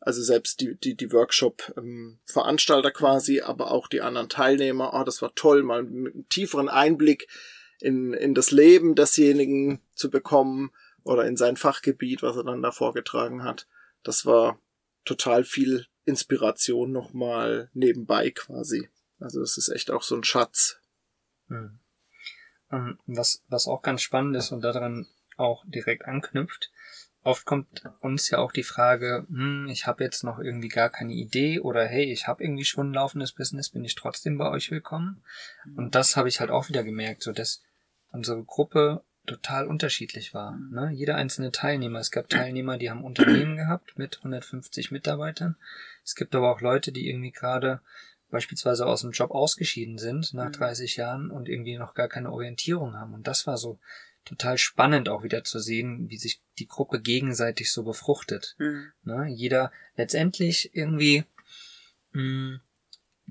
Also 0.00 0.22
selbst 0.22 0.60
die, 0.60 0.76
die, 0.76 0.94
die 0.94 1.12
Workshop-Veranstalter 1.12 2.90
quasi, 2.92 3.40
aber 3.40 3.72
auch 3.72 3.88
die 3.88 4.00
anderen 4.00 4.28
Teilnehmer. 4.28 4.92
Oh, 4.94 5.04
das 5.04 5.22
war 5.22 5.34
toll, 5.34 5.62
mal 5.62 5.82
mit 5.82 6.14
einem 6.14 6.28
tieferen 6.28 6.68
Einblick 6.68 7.28
in, 7.80 8.12
in 8.14 8.34
das 8.34 8.50
Leben 8.50 8.94
desjenigen 8.94 9.80
zu 9.94 10.10
bekommen 10.10 10.70
oder 11.02 11.26
in 11.26 11.36
sein 11.36 11.56
Fachgebiet, 11.56 12.22
was 12.22 12.36
er 12.36 12.44
dann 12.44 12.62
da 12.62 12.70
vorgetragen 12.70 13.42
hat. 13.42 13.66
Das 14.02 14.24
war 14.24 14.60
total 15.04 15.44
viel 15.44 15.86
Inspiration 16.04 16.92
nochmal 16.92 17.70
nebenbei 17.74 18.30
quasi. 18.30 18.88
Also 19.18 19.40
das 19.40 19.58
ist 19.58 19.68
echt 19.68 19.90
auch 19.90 20.02
so 20.02 20.16
ein 20.16 20.24
Schatz. 20.24 20.80
Hm. 21.48 21.78
Ähm, 22.70 22.98
was, 23.06 23.42
was 23.48 23.66
auch 23.66 23.82
ganz 23.82 24.02
spannend 24.02 24.36
ist 24.36 24.52
und 24.52 24.62
daran 24.62 25.06
auch 25.36 25.64
direkt 25.66 26.04
anknüpft, 26.04 26.70
oft 27.22 27.44
kommt 27.44 27.84
uns 28.00 28.30
ja 28.30 28.38
auch 28.38 28.52
die 28.52 28.62
Frage, 28.62 29.26
hm, 29.28 29.68
ich 29.68 29.86
habe 29.86 30.04
jetzt 30.04 30.24
noch 30.24 30.38
irgendwie 30.38 30.68
gar 30.68 30.90
keine 30.90 31.12
Idee 31.12 31.60
oder 31.60 31.86
hey, 31.86 32.10
ich 32.10 32.26
habe 32.26 32.42
irgendwie 32.42 32.64
schon 32.64 32.90
ein 32.90 32.94
laufendes 32.94 33.32
Business, 33.32 33.70
bin 33.70 33.84
ich 33.84 33.94
trotzdem 33.94 34.38
bei 34.38 34.48
euch 34.48 34.70
willkommen? 34.70 35.22
Und 35.76 35.94
das 35.94 36.16
habe 36.16 36.28
ich 36.28 36.40
halt 36.40 36.50
auch 36.50 36.68
wieder 36.68 36.84
gemerkt, 36.84 37.22
so 37.22 37.32
dass 37.32 37.62
unsere 38.10 38.42
Gruppe 38.44 39.02
total 39.26 39.66
unterschiedlich 39.66 40.34
war. 40.34 40.58
Ne? 40.70 40.90
Jeder 40.92 41.16
einzelne 41.16 41.52
Teilnehmer. 41.52 42.00
Es 42.00 42.10
gab 42.10 42.28
Teilnehmer, 42.28 42.78
die 42.78 42.90
haben 42.90 43.04
Unternehmen 43.04 43.56
gehabt 43.56 43.98
mit 43.98 44.18
150 44.18 44.90
Mitarbeitern. 44.90 45.56
Es 46.02 46.14
gibt 46.14 46.34
aber 46.34 46.50
auch 46.50 46.60
Leute, 46.60 46.90
die 46.92 47.08
irgendwie 47.08 47.30
gerade 47.32 47.80
beispielsweise 48.30 48.86
aus 48.86 49.02
dem 49.02 49.12
Job 49.12 49.30
ausgeschieden 49.30 49.98
sind 49.98 50.34
nach 50.34 50.50
30 50.50 50.96
mhm. 50.96 51.00
Jahren 51.00 51.30
und 51.30 51.48
irgendwie 51.48 51.78
noch 51.78 51.94
gar 51.94 52.08
keine 52.08 52.32
Orientierung 52.32 52.94
haben. 52.94 53.14
Und 53.14 53.26
das 53.26 53.46
war 53.46 53.56
so 53.56 53.78
total 54.28 54.58
spannend 54.58 55.08
auch 55.08 55.22
wieder 55.22 55.44
zu 55.44 55.58
sehen, 55.58 56.10
wie 56.10 56.18
sich 56.18 56.40
die 56.58 56.66
Gruppe 56.66 57.00
gegenseitig 57.00 57.72
so 57.72 57.82
befruchtet. 57.82 58.54
Mhm. 58.58 58.92
Ne? 59.04 59.26
Jeder 59.28 59.72
letztendlich 59.96 60.70
irgendwie 60.74 61.24
mh, 62.12 62.22
mm, 62.22 62.60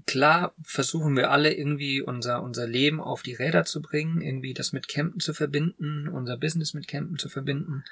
klar 0.05 0.53
versuchen 0.63 1.15
wir 1.15 1.31
alle 1.31 1.53
irgendwie 1.53 2.01
unser, 2.01 2.41
unser 2.43 2.67
Leben 2.67 2.99
auf 2.99 3.23
die 3.23 3.33
Räder 3.33 3.65
zu 3.65 3.81
bringen, 3.81 4.21
irgendwie 4.21 4.53
das 4.53 4.73
mit 4.73 4.87
Campen 4.87 5.19
zu 5.19 5.33
verbinden, 5.33 6.07
unser 6.07 6.37
Business 6.37 6.73
mit 6.73 6.87
Campen 6.87 7.17
zu 7.17 7.29
verbinden. 7.29 7.83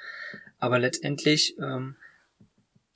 Aber 0.58 0.78
letztendlich 0.78 1.56
ähm, 1.58 1.96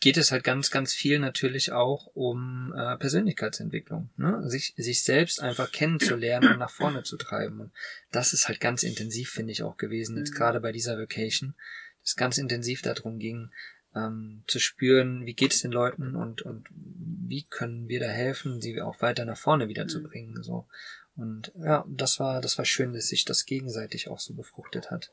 geht 0.01 0.17
es 0.17 0.33
halt 0.33 0.45
ganz, 0.45 0.71
ganz 0.71 0.95
viel 0.95 1.19
natürlich 1.19 1.73
auch 1.73 2.07
um 2.15 2.75
äh, 2.75 2.97
Persönlichkeitsentwicklung, 2.97 4.09
ne? 4.17 4.43
sich, 4.49 4.73
sich 4.77 5.03
selbst 5.03 5.41
einfach 5.41 5.71
kennenzulernen 5.71 6.53
und 6.53 6.59
nach 6.59 6.71
vorne 6.71 7.03
zu 7.03 7.19
treiben. 7.19 7.61
Und 7.61 7.73
das 8.11 8.33
ist 8.33 8.49
halt 8.49 8.61
ganz 8.61 8.83
intensiv, 8.83 9.31
finde 9.31 9.53
ich, 9.53 9.63
auch 9.63 9.77
gewesen, 9.77 10.17
jetzt 10.17 10.33
mhm. 10.33 10.37
gerade 10.37 10.61
bei 10.61 10.73
dieser 10.73 10.99
Vacation, 10.99 11.55
das 12.03 12.17
ganz 12.17 12.39
intensiv 12.39 12.81
darum 12.81 13.19
ging, 13.19 13.51
ähm, 13.95 14.43
zu 14.47 14.59
spüren, 14.59 15.27
wie 15.27 15.35
geht 15.35 15.53
es 15.53 15.61
den 15.61 15.73
Leuten 15.73 16.17
und, 16.17 16.43
und 16.43 16.69
wie 16.73 17.45
können 17.45 17.89
wir 17.89 18.01
da 18.01 18.09
helfen, 18.09 18.61
sie 18.61 18.81
auch 18.81 19.03
weiter 19.03 19.27
nach 19.27 19.37
vorne 19.37 19.69
wieder 19.69 19.87
zu 19.87 20.01
mhm. 20.01 20.05
bringen. 20.05 20.43
So. 20.43 20.67
Und 21.15 21.53
ja, 21.57 21.85
das 21.89 22.19
war, 22.19 22.41
das 22.41 22.57
war 22.57 22.65
schön, 22.65 22.95
dass 22.95 23.09
sich 23.09 23.27
das 23.27 23.45
gegenseitig 23.45 24.09
auch 24.09 24.21
so 24.21 24.35
befruchtet 24.35 24.91
hat. 24.91 25.13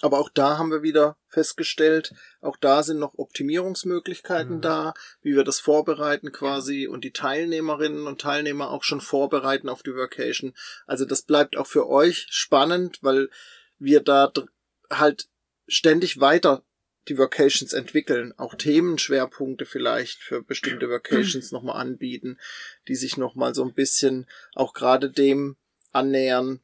Aber 0.00 0.20
auch 0.20 0.28
da 0.28 0.58
haben 0.58 0.70
wir 0.70 0.82
wieder 0.82 1.16
festgestellt, 1.26 2.14
auch 2.40 2.56
da 2.56 2.82
sind 2.82 2.98
noch 2.98 3.18
Optimierungsmöglichkeiten 3.18 4.56
mhm. 4.56 4.60
da, 4.60 4.94
wie 5.22 5.34
wir 5.34 5.44
das 5.44 5.58
vorbereiten 5.58 6.30
quasi 6.30 6.86
und 6.86 7.04
die 7.04 7.12
Teilnehmerinnen 7.12 8.06
und 8.06 8.20
Teilnehmer 8.20 8.70
auch 8.70 8.84
schon 8.84 9.00
vorbereiten 9.00 9.68
auf 9.68 9.82
die 9.82 9.94
Vacation. 9.94 10.54
Also 10.86 11.04
das 11.04 11.22
bleibt 11.22 11.56
auch 11.56 11.66
für 11.66 11.88
euch 11.88 12.26
spannend, 12.30 12.98
weil 13.02 13.28
wir 13.78 14.00
da 14.00 14.32
halt 14.90 15.28
ständig 15.66 16.20
weiter 16.20 16.62
die 17.08 17.18
Vocations 17.18 17.72
entwickeln, 17.72 18.34
auch 18.36 18.54
Themenschwerpunkte 18.54 19.64
vielleicht 19.64 20.22
für 20.22 20.42
bestimmte 20.42 20.88
Vocations 20.90 21.50
nochmal 21.52 21.80
anbieten, 21.80 22.38
die 22.86 22.96
sich 22.96 23.16
nochmal 23.16 23.54
so 23.54 23.64
ein 23.64 23.74
bisschen 23.74 24.26
auch 24.54 24.74
gerade 24.74 25.10
dem 25.10 25.56
annähern, 25.92 26.60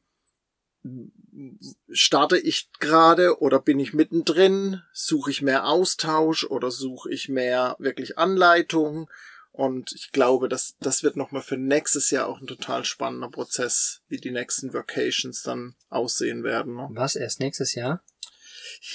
starte 1.89 2.37
ich 2.37 2.69
gerade 2.79 3.41
oder 3.41 3.59
bin 3.59 3.79
ich 3.79 3.93
mittendrin? 3.93 4.81
Suche 4.93 5.31
ich 5.31 5.41
mehr 5.41 5.67
Austausch 5.67 6.45
oder 6.45 6.71
suche 6.71 7.11
ich 7.11 7.29
mehr 7.29 7.75
wirklich 7.79 8.17
Anleitung? 8.17 9.09
Und 9.51 9.93
ich 9.93 10.11
glaube, 10.11 10.49
dass 10.49 10.75
das 10.81 11.01
wird 11.01 11.15
nochmal 11.15 11.41
für 11.41 11.55
nächstes 11.55 12.11
Jahr 12.11 12.27
auch 12.27 12.41
ein 12.41 12.47
total 12.47 12.83
spannender 12.83 13.29
Prozess, 13.29 14.01
wie 14.09 14.17
die 14.17 14.31
nächsten 14.31 14.73
Vacations 14.73 15.43
dann 15.43 15.75
aussehen 15.89 16.43
werden. 16.43 16.75
Ne? 16.75 16.87
Was 16.91 17.15
erst 17.15 17.39
nächstes 17.39 17.73
Jahr? 17.73 18.03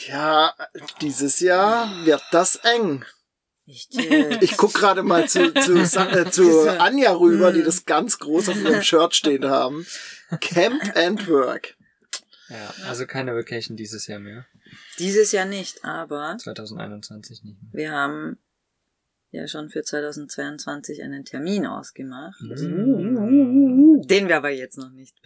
Ja, 0.07 0.55
dieses 1.01 1.41
Jahr 1.41 2.05
wird 2.05 2.23
das 2.31 2.57
eng. 2.57 3.07
Ich 3.65 4.57
guck 4.57 4.75
gerade 4.75 5.03
mal 5.03 5.29
zu, 5.29 5.55
zu, 5.55 5.79
äh, 5.99 6.31
zu 6.31 6.79
Anja 6.79 7.13
rüber, 7.13 7.53
die 7.53 7.63
das 7.63 7.87
ganz 7.87 8.19
groß 8.19 8.51
auf 8.51 8.57
ihrem 8.57 8.83
Shirt 8.83 9.15
stehen 9.15 9.49
haben. 9.49 9.87
Camp 10.41 10.95
and 10.97 11.29
Work. 11.29 11.77
Ja, 12.50 12.75
also 12.87 13.07
keine 13.07 13.35
Vacation 13.35 13.76
dieses 13.76 14.07
Jahr 14.07 14.19
mehr. 14.19 14.45
Dieses 14.99 15.33
Jahr 15.33 15.47
nicht, 15.47 15.85
aber 15.85 16.37
2021 16.37 17.45
nicht 17.45 17.62
mehr. 17.62 17.73
Wir 17.73 17.92
haben 17.92 18.38
ja 19.30 19.47
schon 19.47 19.71
für 19.71 19.83
2022 19.83 21.02
einen 21.02 21.25
Termin 21.25 21.66
ausgemacht, 21.66 22.40
mhm. 22.42 24.02
den 24.04 24.28
wir 24.28 24.37
aber 24.37 24.50
jetzt 24.50 24.78
noch 24.78 24.90
nicht 24.90 25.16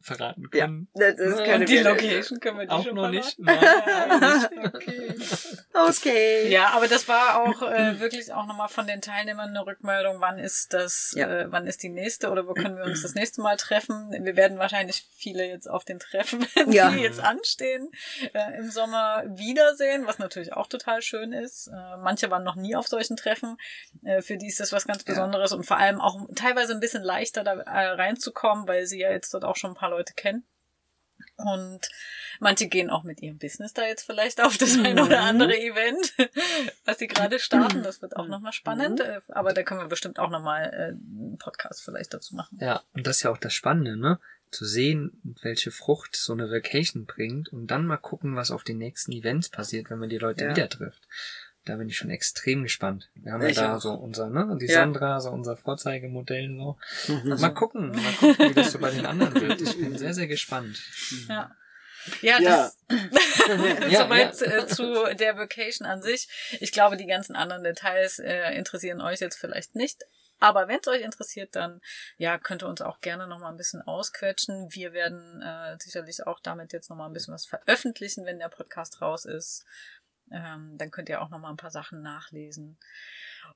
verraten 0.00 0.48
können. 0.50 0.88
Ja, 0.94 1.12
das 1.12 1.18
ist 1.18 1.40
Und 1.40 1.68
die 1.68 1.78
Location 1.78 2.40
können 2.40 2.58
wir 2.58 2.66
die 2.66 2.70
auch 2.70 2.84
schon 2.84 2.94
noch 2.94 3.10
verraten? 3.10 3.16
nicht. 3.16 3.38
Nein, 3.38 4.70
Okay. 4.74 5.14
Okay. 5.88 6.48
Ja, 6.48 6.70
aber 6.74 6.88
das 6.88 7.08
war 7.08 7.42
auch 7.42 7.62
äh, 7.62 7.98
wirklich 8.00 8.32
auch 8.32 8.46
nochmal 8.46 8.68
von 8.68 8.86
den 8.86 9.00
Teilnehmern 9.00 9.50
eine 9.50 9.64
Rückmeldung, 9.66 10.20
wann 10.20 10.38
ist 10.38 10.72
das, 10.72 11.12
Ja. 11.16 11.28
äh, 11.28 11.46
wann 11.52 11.66
ist 11.66 11.82
die 11.82 11.88
nächste 11.88 12.30
oder 12.30 12.46
wo 12.46 12.54
können 12.54 12.76
wir 12.76 12.84
uns 12.84 13.02
das 13.02 13.14
nächste 13.14 13.40
Mal 13.40 13.56
treffen. 13.56 14.10
Wir 14.10 14.36
werden 14.36 14.58
wahrscheinlich 14.58 15.06
viele 15.16 15.46
jetzt 15.46 15.68
auf 15.68 15.84
den 15.84 15.98
Treffen, 15.98 16.46
die 16.66 16.76
Ja. 16.76 16.90
jetzt 16.90 17.20
anstehen, 17.20 17.90
äh, 18.34 18.58
im 18.58 18.70
Sommer 18.70 19.22
wiedersehen, 19.26 20.06
was 20.06 20.18
natürlich 20.18 20.52
auch 20.52 20.66
total 20.66 21.02
schön 21.02 21.32
ist. 21.32 21.68
Äh, 21.68 21.96
manche 21.98 22.30
waren 22.30 22.44
noch 22.44 22.56
nie 22.56 22.76
auf 22.76 22.88
solchen 22.88 23.16
Treffen. 23.16 23.56
Äh, 24.04 24.22
für 24.22 24.36
die 24.36 24.48
ist 24.48 24.60
das 24.60 24.72
was 24.72 24.86
ganz 24.86 25.02
Ja. 25.06 25.14
Besonderes 25.14 25.52
und 25.52 25.64
vor 25.64 25.78
allem 25.78 26.00
auch 26.00 26.18
teilweise 26.36 26.72
ein 26.74 26.80
bisschen 26.80 27.02
leichter 27.02 27.44
da 27.44 27.54
äh, 27.54 27.86
reinzukommen, 27.88 28.66
weil 28.68 28.86
sie 28.86 29.00
ja 29.00 29.10
jetzt 29.10 29.32
dort 29.34 29.44
auch 29.44 29.56
schon 29.56 29.72
ein 29.72 29.76
paar 29.76 29.90
Leute 29.90 30.12
kennen. 30.14 30.44
Und 31.46 31.80
manche 32.40 32.68
gehen 32.68 32.90
auch 32.90 33.02
mit 33.04 33.20
ihrem 33.22 33.38
Business 33.38 33.72
da 33.72 33.82
jetzt 33.86 34.04
vielleicht 34.04 34.40
auf 34.40 34.56
das 34.58 34.76
ein 34.78 34.98
oder 34.98 35.20
andere 35.20 35.56
Event, 35.58 36.12
was 36.84 36.98
sie 36.98 37.06
gerade 37.06 37.38
starten. 37.38 37.82
Das 37.82 38.02
wird 38.02 38.16
auch 38.16 38.26
nochmal 38.28 38.52
spannend. 38.52 39.00
Äh, 39.00 39.20
Aber 39.28 39.52
da 39.52 39.62
können 39.62 39.80
wir 39.80 39.88
bestimmt 39.88 40.18
auch 40.18 40.30
nochmal 40.30 40.64
äh, 40.72 40.86
einen 40.92 41.38
Podcast 41.38 41.82
vielleicht 41.84 42.14
dazu 42.14 42.34
machen. 42.34 42.58
Ja, 42.60 42.82
und 42.94 43.06
das 43.06 43.18
ist 43.18 43.22
ja 43.24 43.30
auch 43.30 43.38
das 43.38 43.54
Spannende, 43.54 43.96
ne? 43.96 44.18
Zu 44.50 44.64
sehen, 44.64 45.20
welche 45.42 45.70
Frucht 45.70 46.16
so 46.16 46.32
eine 46.32 46.50
Vacation 46.50 47.06
bringt 47.06 47.50
und 47.52 47.68
dann 47.68 47.86
mal 47.86 47.98
gucken, 47.98 48.34
was 48.34 48.50
auf 48.50 48.64
den 48.64 48.78
nächsten 48.78 49.12
Events 49.12 49.48
passiert, 49.48 49.90
wenn 49.90 50.00
man 50.00 50.08
die 50.08 50.18
Leute 50.18 50.44
Ja. 50.44 50.50
wieder 50.50 50.68
trifft. 50.68 51.06
Da 51.66 51.76
bin 51.76 51.88
ich 51.88 51.96
schon 51.98 52.10
extrem 52.10 52.62
gespannt. 52.62 53.10
Wir 53.14 53.32
haben 53.32 53.46
Ich 53.46 53.56
ja 53.56 53.68
da 53.68 53.76
auch. 53.76 53.80
so 53.80 53.92
unser, 53.92 54.30
ne? 54.30 54.56
Die 54.60 54.66
Ja. 54.66 54.74
Sandra, 54.80 55.20
so 55.20 55.30
unser 55.30 55.56
Vorzeigemodell 55.56 56.48
so. 56.56 56.78
Mhm. 57.12 57.38
Mal 57.38 57.50
gucken, 57.50 57.90
mal 57.90 58.12
gucken, 58.14 58.50
wie 58.50 58.54
das 58.54 58.72
so 58.72 58.78
bei 58.78 58.90
den 58.90 59.04
anderen 59.06 59.34
wird. 59.40 59.60
Ich 59.60 59.76
bin 59.76 59.96
sehr, 59.98 60.14
sehr 60.14 60.26
gespannt. 60.26 60.82
Ja. 61.28 61.54
Ja, 62.22 62.40
Ja. 62.40 62.70
das 62.88 62.88
Ja, 63.90 64.04
soweit 64.04 64.40
ja. 64.40 64.46
Äh, 64.58 64.66
zu 64.66 65.14
der 65.14 65.36
Vacation 65.36 65.86
an 65.86 66.00
sich. 66.02 66.28
Ich 66.60 66.72
glaube, 66.72 66.96
die 66.96 67.06
ganzen 67.06 67.36
anderen 67.36 67.62
Details 67.62 68.18
äh, 68.18 68.52
interessieren 68.54 69.02
euch 69.02 69.20
jetzt 69.20 69.36
vielleicht 69.38 69.74
nicht. 69.74 70.02
Aber 70.42 70.68
wenn 70.68 70.78
es 70.80 70.88
euch 70.88 71.02
interessiert, 71.02 71.54
dann 71.54 71.82
ja, 72.16 72.38
könnt 72.38 72.62
ihr 72.62 72.68
uns 72.68 72.80
auch 72.80 73.00
gerne 73.02 73.26
noch 73.26 73.38
mal 73.40 73.50
ein 73.50 73.58
bisschen 73.58 73.82
ausquetschen. 73.82 74.68
Wir 74.70 74.94
werden 74.94 75.42
äh, 75.42 75.76
sicherlich 75.78 76.26
auch 76.26 76.40
damit 76.40 76.72
jetzt 76.72 76.88
noch 76.88 76.96
mal 76.96 77.04
ein 77.06 77.12
bisschen 77.12 77.34
was 77.34 77.44
veröffentlichen, 77.44 78.24
wenn 78.24 78.38
der 78.38 78.48
Podcast 78.48 79.02
raus 79.02 79.26
ist. 79.26 79.66
Ähm, 80.32 80.76
dann 80.78 80.90
könnt 80.90 81.08
ihr 81.08 81.20
auch 81.22 81.30
noch 81.30 81.38
mal 81.38 81.50
ein 81.50 81.56
paar 81.56 81.70
Sachen 81.70 82.02
nachlesen. 82.02 82.78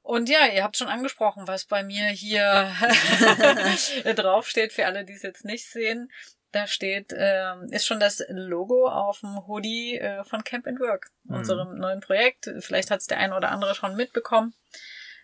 Und 0.03 0.29
ja, 0.29 0.47
ihr 0.47 0.63
habt 0.65 0.77
schon 0.77 0.89
angesprochen, 0.89 1.47
was 1.47 1.65
bei 1.65 1.83
mir 1.83 2.07
hier 2.09 2.71
draufsteht, 4.17 4.73
für 4.73 4.87
alle, 4.87 5.05
die 5.05 5.13
es 5.15 5.23
jetzt 5.23 5.45
nicht 5.45 5.67
sehen. 5.71 6.11
Da 6.53 6.67
steht, 6.69 7.13
ähm, 7.17 7.69
ist 7.73 7.85
schon 7.87 7.99
das 7.99 8.25
Logo 8.29 8.89
auf 8.89 9.21
dem 9.21 9.47
Hoodie 9.47 9.99
äh, 9.99 10.23
von 10.25 10.45
Camp 10.45 10.67
and 10.67 10.79
Work, 10.81 11.11
Mhm. 11.25 11.35
unserem 11.37 11.79
neuen 11.79 12.01
Projekt. 12.01 12.51
Vielleicht 12.61 12.91
hat 12.91 13.01
es 13.01 13.07
der 13.07 13.19
eine 13.19 13.35
oder 13.37 13.51
andere 13.51 13.75
schon 13.75 13.97
mitbekommen. 13.97 14.55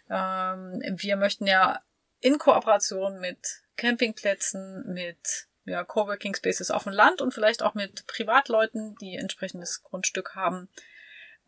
Ähm, 0.09 0.81
wir 0.83 1.17
möchten 1.17 1.47
ja 1.47 1.81
in 2.21 2.39
Kooperation 2.39 3.21
mit 3.21 3.39
Campingplätzen, 3.77 4.93
mit 4.93 5.47
ja, 5.67 5.85
Coworking 5.85 6.35
Spaces 6.35 6.71
auf 6.71 6.85
dem 6.85 6.93
Land 6.93 7.21
und 7.23 7.33
vielleicht 7.33 7.63
auch 7.63 7.75
mit 7.75 8.07
Privatleuten, 8.09 8.97
die 8.97 9.17
entsprechendes 9.17 9.83
Grundstück 9.83 10.35
haben, 10.35 10.69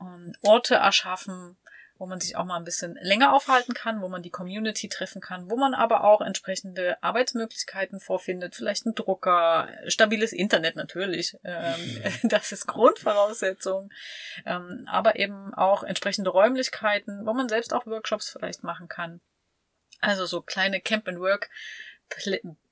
ähm, 0.03 0.35
Orte 0.43 0.75
erschaffen 0.77 1.57
wo 2.03 2.07
man 2.07 2.19
sich 2.19 2.35
auch 2.35 2.45
mal 2.45 2.57
ein 2.57 2.65
bisschen 2.65 2.99
länger 3.01 3.33
aufhalten 3.33 3.75
kann, 3.75 4.03
wo 4.03 4.09
man 4.09 4.23
die 4.23 4.31
Community 4.31 4.89
treffen 4.89 5.21
kann, 5.21 5.49
wo 5.49 5.57
man 5.57 5.73
aber 5.73 6.03
auch 6.03 6.21
entsprechende 6.21 7.01
Arbeitsmöglichkeiten 7.01 8.01
vorfindet, 8.01 8.57
vielleicht 8.57 8.87
ein 8.87 8.97
Drucker, 8.97 9.69
stabiles 9.87 10.33
Internet 10.33 10.75
natürlich, 10.75 11.37
ähm, 11.45 12.03
das 12.25 12.51
ist 12.51 12.67
Grundvoraussetzung, 12.67 13.93
ähm, 14.45 14.85
aber 14.91 15.15
eben 15.15 15.55
auch 15.55 15.85
entsprechende 15.85 16.31
Räumlichkeiten, 16.31 17.25
wo 17.25 17.35
man 17.35 17.49
selbst 17.49 17.73
auch 17.73 17.87
Workshops 17.87 18.31
vielleicht 18.31 18.65
machen 18.65 18.89
kann. 18.89 19.21
Also 20.01 20.27
so 20.27 20.43
kleine 20.43 20.81
Camp 20.81 21.07
and 21.07 21.21
Work 21.21 21.51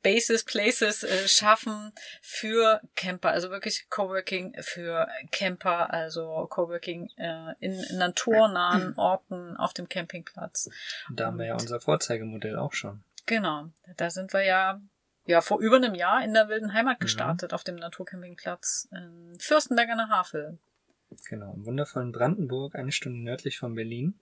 Bases, 0.02 0.44
Places 0.44 1.02
äh, 1.02 1.28
schaffen 1.28 1.92
für 2.22 2.80
Camper, 2.96 3.30
also 3.30 3.50
wirklich 3.50 3.88
Coworking 3.90 4.54
für 4.60 5.08
Camper, 5.30 5.92
also 5.92 6.46
Coworking 6.48 7.10
äh, 7.16 7.54
in 7.60 7.82
naturnahen 7.96 8.94
Orten 8.96 9.56
auf 9.56 9.72
dem 9.72 9.88
Campingplatz. 9.88 10.70
Da 11.12 11.26
haben 11.26 11.38
wir 11.38 11.46
ja 11.46 11.54
unser 11.54 11.80
Vorzeigemodell 11.80 12.56
auch 12.56 12.72
schon. 12.72 13.02
Genau, 13.26 13.70
da 13.96 14.10
sind 14.10 14.32
wir 14.32 14.42
ja 14.42 14.80
ja 15.26 15.40
vor 15.40 15.60
über 15.60 15.76
einem 15.76 15.94
Jahr 15.94 16.24
in 16.24 16.34
der 16.34 16.48
wilden 16.48 16.72
Heimat 16.72 16.98
mhm. 16.98 17.04
gestartet 17.04 17.52
mhm. 17.52 17.54
auf 17.54 17.64
dem 17.64 17.76
Naturcampingplatz 17.76 18.88
in 18.92 19.38
Fürstenberg 19.38 19.88
an 19.90 19.98
der 19.98 20.08
Havel. 20.08 20.58
Genau, 21.28 21.54
im 21.54 21.66
wundervollen 21.66 22.12
Brandenburg, 22.12 22.74
eine 22.74 22.92
Stunde 22.92 23.20
nördlich 23.20 23.58
von 23.58 23.74
Berlin. 23.74 24.18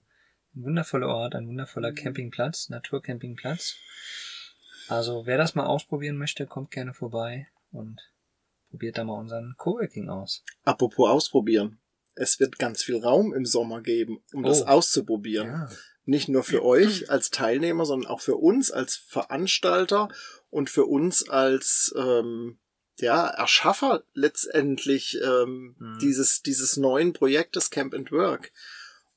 Ein 0.55 0.63
wundervoller 0.63 1.07
Ort, 1.07 1.35
ein 1.35 1.47
wundervoller 1.47 1.91
mhm. 1.91 1.95
Campingplatz, 1.95 2.69
Naturcampingplatz. 2.69 3.77
Also 4.89 5.25
wer 5.25 5.37
das 5.37 5.55
mal 5.55 5.65
ausprobieren 5.65 6.17
möchte, 6.17 6.45
kommt 6.45 6.71
gerne 6.71 6.93
vorbei 6.93 7.47
und 7.71 8.01
probiert 8.69 8.97
da 8.97 9.03
mal 9.03 9.19
unseren 9.19 9.55
Coworking 9.57 10.09
aus. 10.09 10.43
Apropos 10.63 11.09
ausprobieren. 11.09 11.79
Es 12.15 12.39
wird 12.39 12.59
ganz 12.59 12.83
viel 12.83 12.97
Raum 12.97 13.33
im 13.33 13.45
Sommer 13.45 13.81
geben, 13.81 14.21
um 14.33 14.43
oh. 14.43 14.47
das 14.47 14.63
auszuprobieren. 14.63 15.47
Ja. 15.47 15.69
Nicht 16.05 16.27
nur 16.27 16.43
für 16.43 16.65
euch 16.65 17.09
als 17.09 17.29
Teilnehmer, 17.29 17.85
sondern 17.85 18.09
auch 18.09 18.19
für 18.19 18.35
uns 18.35 18.71
als 18.71 18.95
Veranstalter 18.95 20.09
und 20.49 20.69
für 20.69 20.85
uns 20.85 21.29
als 21.29 21.93
ähm, 21.95 22.57
ja, 22.99 23.27
Erschaffer 23.27 24.03
letztendlich 24.13 25.19
ähm, 25.23 25.75
mhm. 25.77 25.99
dieses, 26.01 26.41
dieses 26.41 26.77
neuen 26.77 27.13
Projektes 27.13 27.69
Camp 27.69 27.93
and 27.93 28.11
Work. 28.11 28.51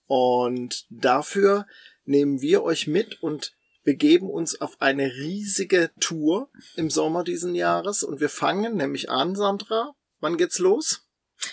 Und 0.07 0.87
dafür 0.91 1.67
nehmen 2.05 2.41
wir 2.41 2.62
euch 2.62 2.87
mit 2.87 3.23
und 3.23 3.55
begeben 3.84 4.30
uns 4.30 4.60
auf 4.60 4.80
eine 4.80 5.06
riesige 5.06 5.90
Tour 6.00 6.50
im 6.76 6.90
Sommer 6.90 7.24
diesen 7.24 7.54
Jahres 7.54 8.02
und 8.02 8.20
wir 8.20 8.28
fangen 8.28 8.76
nämlich 8.76 9.10
an, 9.10 9.34
Sandra. 9.34 9.94
Wann 10.20 10.36
geht's 10.36 10.58
los? 10.58 11.06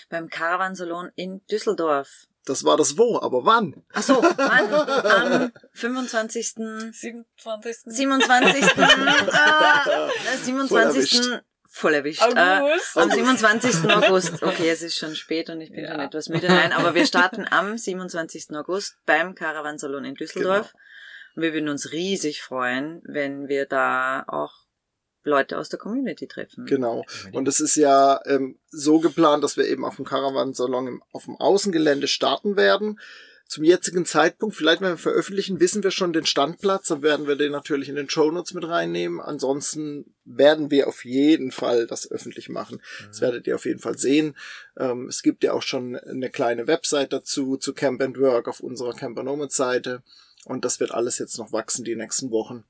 Beim 0.08 0.28
Caravansalon 0.28 1.10
in 1.16 1.44
Düsseldorf. 1.50 2.26
Das 2.46 2.64
war 2.64 2.76
das 2.76 2.96
wo, 2.96 3.20
aber 3.20 3.44
wann? 3.44 3.84
Ach 3.92 4.02
so, 4.02 4.22
wann? 4.22 4.72
Am 4.72 5.52
25. 5.72 6.54
27. 6.92 7.76
27. 7.84 8.62
äh, 8.62 8.76
27. 10.42 11.40
Voll 11.72 11.94
erwischt. 11.94 12.22
August. 12.22 12.96
Äh, 12.96 13.00
am 13.00 13.10
27. 13.10 13.90
August. 13.90 14.42
Okay, 14.42 14.70
es 14.70 14.82
ist 14.82 14.96
schon 14.96 15.14
spät 15.14 15.50
und 15.50 15.60
ich 15.60 15.70
bin 15.70 15.84
ja. 15.84 15.92
schon 15.92 16.00
etwas 16.00 16.28
müde. 16.28 16.48
Nein, 16.48 16.72
aber 16.72 16.94
wir 16.94 17.06
starten 17.06 17.46
am 17.48 17.78
27. 17.78 18.56
August 18.56 18.96
beim 19.06 19.34
Caravansalon 19.34 20.04
in 20.04 20.14
Düsseldorf. 20.14 20.72
Genau. 20.72 20.84
Und 21.40 21.44
wir 21.46 21.54
würden 21.54 21.70
uns 21.70 21.92
riesig 21.92 22.42
freuen, 22.42 23.00
wenn 23.02 23.48
wir 23.48 23.64
da 23.64 24.24
auch 24.26 24.52
Leute 25.24 25.56
aus 25.56 25.70
der 25.70 25.78
Community 25.78 26.26
treffen. 26.26 26.66
Genau. 26.66 27.06
Und 27.32 27.48
es 27.48 27.60
ist 27.60 27.76
ja 27.76 28.20
ähm, 28.26 28.58
so 28.68 29.00
geplant, 29.00 29.42
dass 29.42 29.56
wir 29.56 29.66
eben 29.66 29.86
auf 29.86 29.96
dem 29.96 30.04
Caravan-Salon 30.04 31.00
auf 31.12 31.24
dem 31.24 31.36
Außengelände 31.36 32.08
starten 32.08 32.58
werden. 32.58 33.00
Zum 33.46 33.64
jetzigen 33.64 34.04
Zeitpunkt, 34.04 34.54
vielleicht 34.54 34.82
wenn 34.82 34.90
wir 34.90 34.98
veröffentlichen, 34.98 35.60
wissen 35.60 35.82
wir 35.82 35.90
schon 35.90 36.12
den 36.12 36.26
Standplatz, 36.26 36.88
dann 36.88 37.02
werden 37.02 37.26
wir 37.26 37.36
den 37.36 37.52
natürlich 37.52 37.88
in 37.88 37.96
den 37.96 38.10
Show 38.10 38.30
Notes 38.30 38.52
mit 38.52 38.68
reinnehmen. 38.68 39.18
Ansonsten 39.18 40.14
werden 40.26 40.70
wir 40.70 40.88
auf 40.88 41.06
jeden 41.06 41.52
Fall 41.52 41.86
das 41.86 42.10
öffentlich 42.10 42.50
machen. 42.50 42.82
Mhm. 42.82 43.06
Das 43.06 43.22
werdet 43.22 43.46
ihr 43.46 43.54
auf 43.54 43.64
jeden 43.64 43.80
Fall 43.80 43.96
sehen. 43.96 44.36
Ähm, 44.76 45.06
es 45.08 45.22
gibt 45.22 45.42
ja 45.42 45.54
auch 45.54 45.62
schon 45.62 45.96
eine 45.96 46.28
kleine 46.28 46.66
Website 46.66 47.14
dazu, 47.14 47.56
zu 47.56 47.72
Camp 47.72 48.02
and 48.02 48.18
Work 48.18 48.46
auf 48.46 48.60
unserer 48.60 48.92
Camper 48.92 49.22
Nomads 49.22 49.56
Seite. 49.56 50.02
Und 50.44 50.64
das 50.64 50.80
wird 50.80 50.92
alles 50.92 51.18
jetzt 51.18 51.38
noch 51.38 51.52
wachsen 51.52 51.84
die 51.84 51.96
nächsten 51.96 52.30
Wochen. 52.30 52.64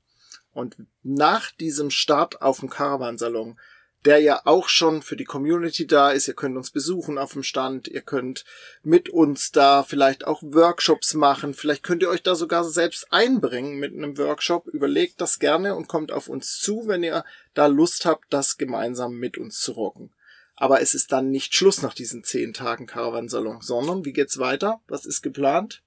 Und 0.53 0.75
nach 1.03 1.51
diesem 1.51 1.89
Start 1.89 2.41
auf 2.41 2.59
dem 2.59 2.69
Caravansalon, 2.69 3.57
der 4.05 4.19
ja 4.19 4.41
auch 4.45 4.67
schon 4.67 5.01
für 5.01 5.15
die 5.15 5.25
Community 5.25 5.85
da 5.85 6.09
ist, 6.09 6.27
ihr 6.27 6.33
könnt 6.33 6.57
uns 6.57 6.71
besuchen 6.71 7.17
auf 7.17 7.33
dem 7.33 7.43
Stand, 7.43 7.87
ihr 7.87 8.01
könnt 8.01 8.45
mit 8.81 9.09
uns 9.09 9.51
da 9.51 9.83
vielleicht 9.83 10.25
auch 10.25 10.41
Workshops 10.41 11.13
machen, 11.13 11.53
vielleicht 11.53 11.83
könnt 11.83 12.01
ihr 12.01 12.09
euch 12.09 12.23
da 12.23 12.33
sogar 12.33 12.63
selbst 12.63 13.13
einbringen 13.13 13.77
mit 13.77 13.93
einem 13.93 14.17
Workshop, 14.17 14.67
überlegt 14.67 15.21
das 15.21 15.39
gerne 15.39 15.75
und 15.75 15.87
kommt 15.87 16.11
auf 16.11 16.29
uns 16.29 16.59
zu, 16.59 16.87
wenn 16.87 17.03
ihr 17.03 17.23
da 17.53 17.67
Lust 17.67 18.05
habt, 18.05 18.33
das 18.33 18.57
gemeinsam 18.57 19.13
mit 19.13 19.37
uns 19.37 19.59
zu 19.59 19.73
rocken. 19.73 20.11
Aber 20.55 20.81
es 20.81 20.95
ist 20.95 21.11
dann 21.11 21.29
nicht 21.29 21.55
Schluss 21.55 21.81
nach 21.81 21.93
diesen 21.93 22.23
zehn 22.23 22.53
Tagen 22.53 22.87
Caravansalon, 22.87 23.61
sondern 23.61 24.03
wie 24.03 24.13
geht's 24.13 24.39
weiter? 24.39 24.81
Was 24.87 25.05
ist 25.05 25.21
geplant? 25.21 25.83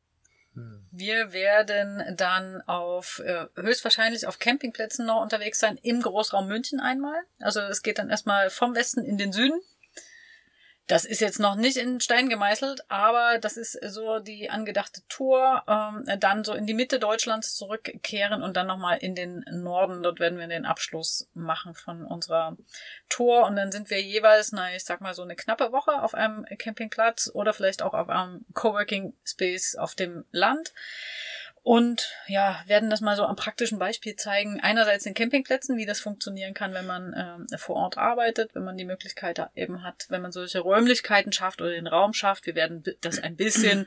Wir 0.92 1.32
werden 1.32 2.16
dann 2.16 2.62
auf 2.62 3.20
äh, 3.24 3.46
höchstwahrscheinlich 3.56 4.26
auf 4.26 4.38
Campingplätzen 4.38 5.04
noch 5.04 5.20
unterwegs 5.20 5.58
sein, 5.58 5.78
im 5.82 6.00
Großraum 6.00 6.46
München 6.46 6.78
einmal. 6.78 7.20
Also 7.40 7.60
es 7.60 7.82
geht 7.82 7.98
dann 7.98 8.10
erstmal 8.10 8.50
vom 8.50 8.74
Westen 8.74 9.04
in 9.04 9.18
den 9.18 9.32
Süden. 9.32 9.60
Das 10.86 11.06
ist 11.06 11.20
jetzt 11.20 11.40
noch 11.40 11.54
nicht 11.54 11.78
in 11.78 11.98
Stein 12.00 12.28
gemeißelt, 12.28 12.90
aber 12.90 13.38
das 13.38 13.56
ist 13.56 13.78
so 13.86 14.18
die 14.18 14.50
angedachte 14.50 15.00
Tour. 15.08 15.62
Ähm, 15.66 16.04
dann 16.20 16.44
so 16.44 16.52
in 16.52 16.66
die 16.66 16.74
Mitte 16.74 16.98
Deutschlands 16.98 17.54
zurückkehren 17.56 18.42
und 18.42 18.54
dann 18.54 18.66
nochmal 18.66 18.98
in 18.98 19.14
den 19.14 19.44
Norden. 19.50 20.02
Dort 20.02 20.20
werden 20.20 20.38
wir 20.38 20.46
den 20.46 20.66
Abschluss 20.66 21.26
machen 21.32 21.74
von 21.74 22.04
unserer 22.04 22.58
Tour. 23.08 23.46
Und 23.46 23.56
dann 23.56 23.72
sind 23.72 23.88
wir 23.88 24.02
jeweils, 24.02 24.52
na, 24.52 24.74
ich 24.74 24.84
sag 24.84 25.00
mal 25.00 25.14
so 25.14 25.22
eine 25.22 25.36
knappe 25.36 25.72
Woche 25.72 26.02
auf 26.02 26.14
einem 26.14 26.44
Campingplatz 26.58 27.30
oder 27.32 27.54
vielleicht 27.54 27.80
auch 27.80 27.94
auf 27.94 28.10
einem 28.10 28.44
Coworking 28.52 29.14
Space 29.24 29.76
auf 29.76 29.94
dem 29.94 30.26
Land. 30.32 30.74
Und 31.64 32.12
ja, 32.26 32.62
werden 32.66 32.90
das 32.90 33.00
mal 33.00 33.16
so 33.16 33.24
am 33.24 33.36
praktischen 33.36 33.78
Beispiel 33.78 34.16
zeigen. 34.16 34.60
Einerseits 34.60 35.04
den 35.04 35.14
Campingplätzen, 35.14 35.78
wie 35.78 35.86
das 35.86 35.98
funktionieren 35.98 36.52
kann, 36.52 36.74
wenn 36.74 36.86
man 36.86 37.14
ähm, 37.16 37.58
vor 37.58 37.76
Ort 37.76 37.96
arbeitet, 37.96 38.54
wenn 38.54 38.64
man 38.64 38.76
die 38.76 38.84
Möglichkeit 38.84 39.40
eben 39.54 39.82
hat, 39.82 40.04
wenn 40.10 40.20
man 40.20 40.30
solche 40.30 40.60
Räumlichkeiten 40.60 41.32
schafft 41.32 41.62
oder 41.62 41.70
den 41.70 41.86
Raum 41.86 42.12
schafft. 42.12 42.44
Wir 42.44 42.54
werden 42.54 42.84
das 43.00 43.18
ein 43.18 43.36
bisschen 43.36 43.86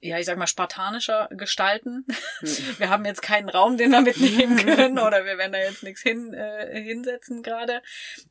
ja, 0.00 0.18
ich 0.18 0.26
sag 0.26 0.38
mal, 0.38 0.46
spartanischer 0.46 1.28
gestalten. 1.32 2.06
wir 2.78 2.88
haben 2.90 3.04
jetzt 3.04 3.22
keinen 3.22 3.48
Raum, 3.48 3.78
den 3.78 3.90
wir 3.90 4.02
mitnehmen 4.02 4.56
können, 4.64 4.98
oder 4.98 5.24
wir 5.24 5.38
werden 5.38 5.52
da 5.52 5.58
jetzt 5.58 5.82
nichts 5.82 6.02
hin, 6.02 6.34
äh, 6.34 6.80
hinsetzen 6.80 7.42
gerade. 7.42 7.82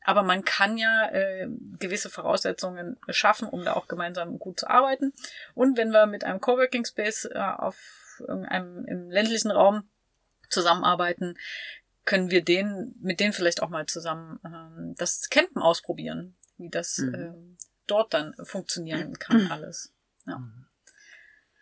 Aber 0.04 0.22
man 0.22 0.44
kann 0.44 0.78
ja 0.78 1.10
äh, 1.10 1.48
gewisse 1.78 2.10
Voraussetzungen 2.10 2.96
schaffen, 3.08 3.48
um 3.48 3.64
da 3.64 3.74
auch 3.74 3.88
gemeinsam 3.88 4.38
gut 4.38 4.60
zu 4.60 4.70
arbeiten. 4.70 5.12
Und 5.54 5.76
wenn 5.76 5.90
wir 5.90 6.06
mit 6.06 6.24
einem 6.24 6.40
Coworking 6.40 6.86
Space 6.86 7.26
äh, 7.26 7.38
auf 7.38 7.76
irgendeinem 8.20 8.84
im 8.86 9.10
ländlichen 9.10 9.50
Raum 9.50 9.88
zusammenarbeiten, 10.48 11.36
können 12.04 12.30
wir 12.30 12.42
den, 12.42 12.94
mit 13.00 13.20
denen 13.20 13.32
vielleicht 13.32 13.62
auch 13.62 13.68
mal 13.68 13.86
zusammen 13.86 14.40
ähm, 14.44 14.94
das 14.96 15.28
Campen 15.28 15.60
ausprobieren, 15.60 16.36
wie 16.56 16.70
das 16.70 16.98
mhm. 16.98 17.14
ähm, 17.14 17.56
dort 17.86 18.14
dann 18.14 18.34
funktionieren 18.42 19.18
kann 19.18 19.46
alles. 19.50 19.92
Ja. 20.26 20.38
Mhm. 20.38 20.68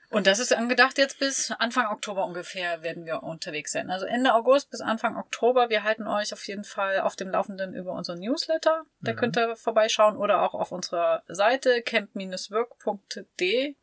Und 0.09 0.29
das 0.29 0.39
ist 0.39 0.55
angedacht 0.55 0.99
jetzt 0.99 1.19
bis 1.19 1.51
Anfang 1.51 1.87
Oktober 1.89 2.25
ungefähr 2.25 2.83
werden 2.83 3.07
wir 3.07 3.25
unterwegs 3.25 3.73
sein. 3.73 3.91
Also 3.91 4.07
Ende 4.07 4.35
August 4.35 4.71
bis 4.71 4.81
Anfang 4.81 5.17
Oktober. 5.17 5.69
Wir 5.69 5.83
halten 5.83 6.07
euch 6.07 6.33
auf 6.33 6.47
jeden 6.47 6.63
Fall 6.63 7.01
auf 7.01 7.17
dem 7.17 7.29
Laufenden 7.31 7.75
über 7.75 7.93
unseren 7.93 8.21
Newsletter. 8.21 8.85
Da 9.01 9.13
mhm. 9.13 9.17
könnt 9.17 9.37
ihr 9.37 9.57
vorbeischauen 9.57 10.17
oder 10.17 10.43
auch 10.43 10.55
auf 10.55 10.71
unserer 10.71 11.25
Seite 11.27 11.83
camp-work.de. 11.83 13.75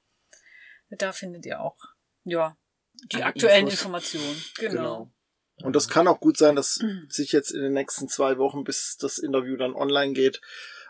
Da 0.91 1.11
findet 1.11 1.45
ihr 1.45 1.59
auch, 1.59 1.75
ja, 2.23 2.55
die 3.11 3.23
aktuellen 3.23 3.65
Infos. 3.65 3.79
Informationen. 3.79 4.43
Genau. 4.57 4.73
genau. 4.73 5.11
Und 5.63 5.75
das 5.75 5.87
kann 5.87 6.07
auch 6.07 6.19
gut 6.19 6.37
sein, 6.37 6.55
dass 6.55 6.79
mhm. 6.81 7.05
sich 7.09 7.31
jetzt 7.31 7.51
in 7.51 7.61
den 7.61 7.73
nächsten 7.73 8.09
zwei 8.09 8.37
Wochen, 8.37 8.63
bis 8.63 8.97
das 8.97 9.17
Interview 9.17 9.55
dann 9.55 9.75
online 9.75 10.13
geht, 10.13 10.41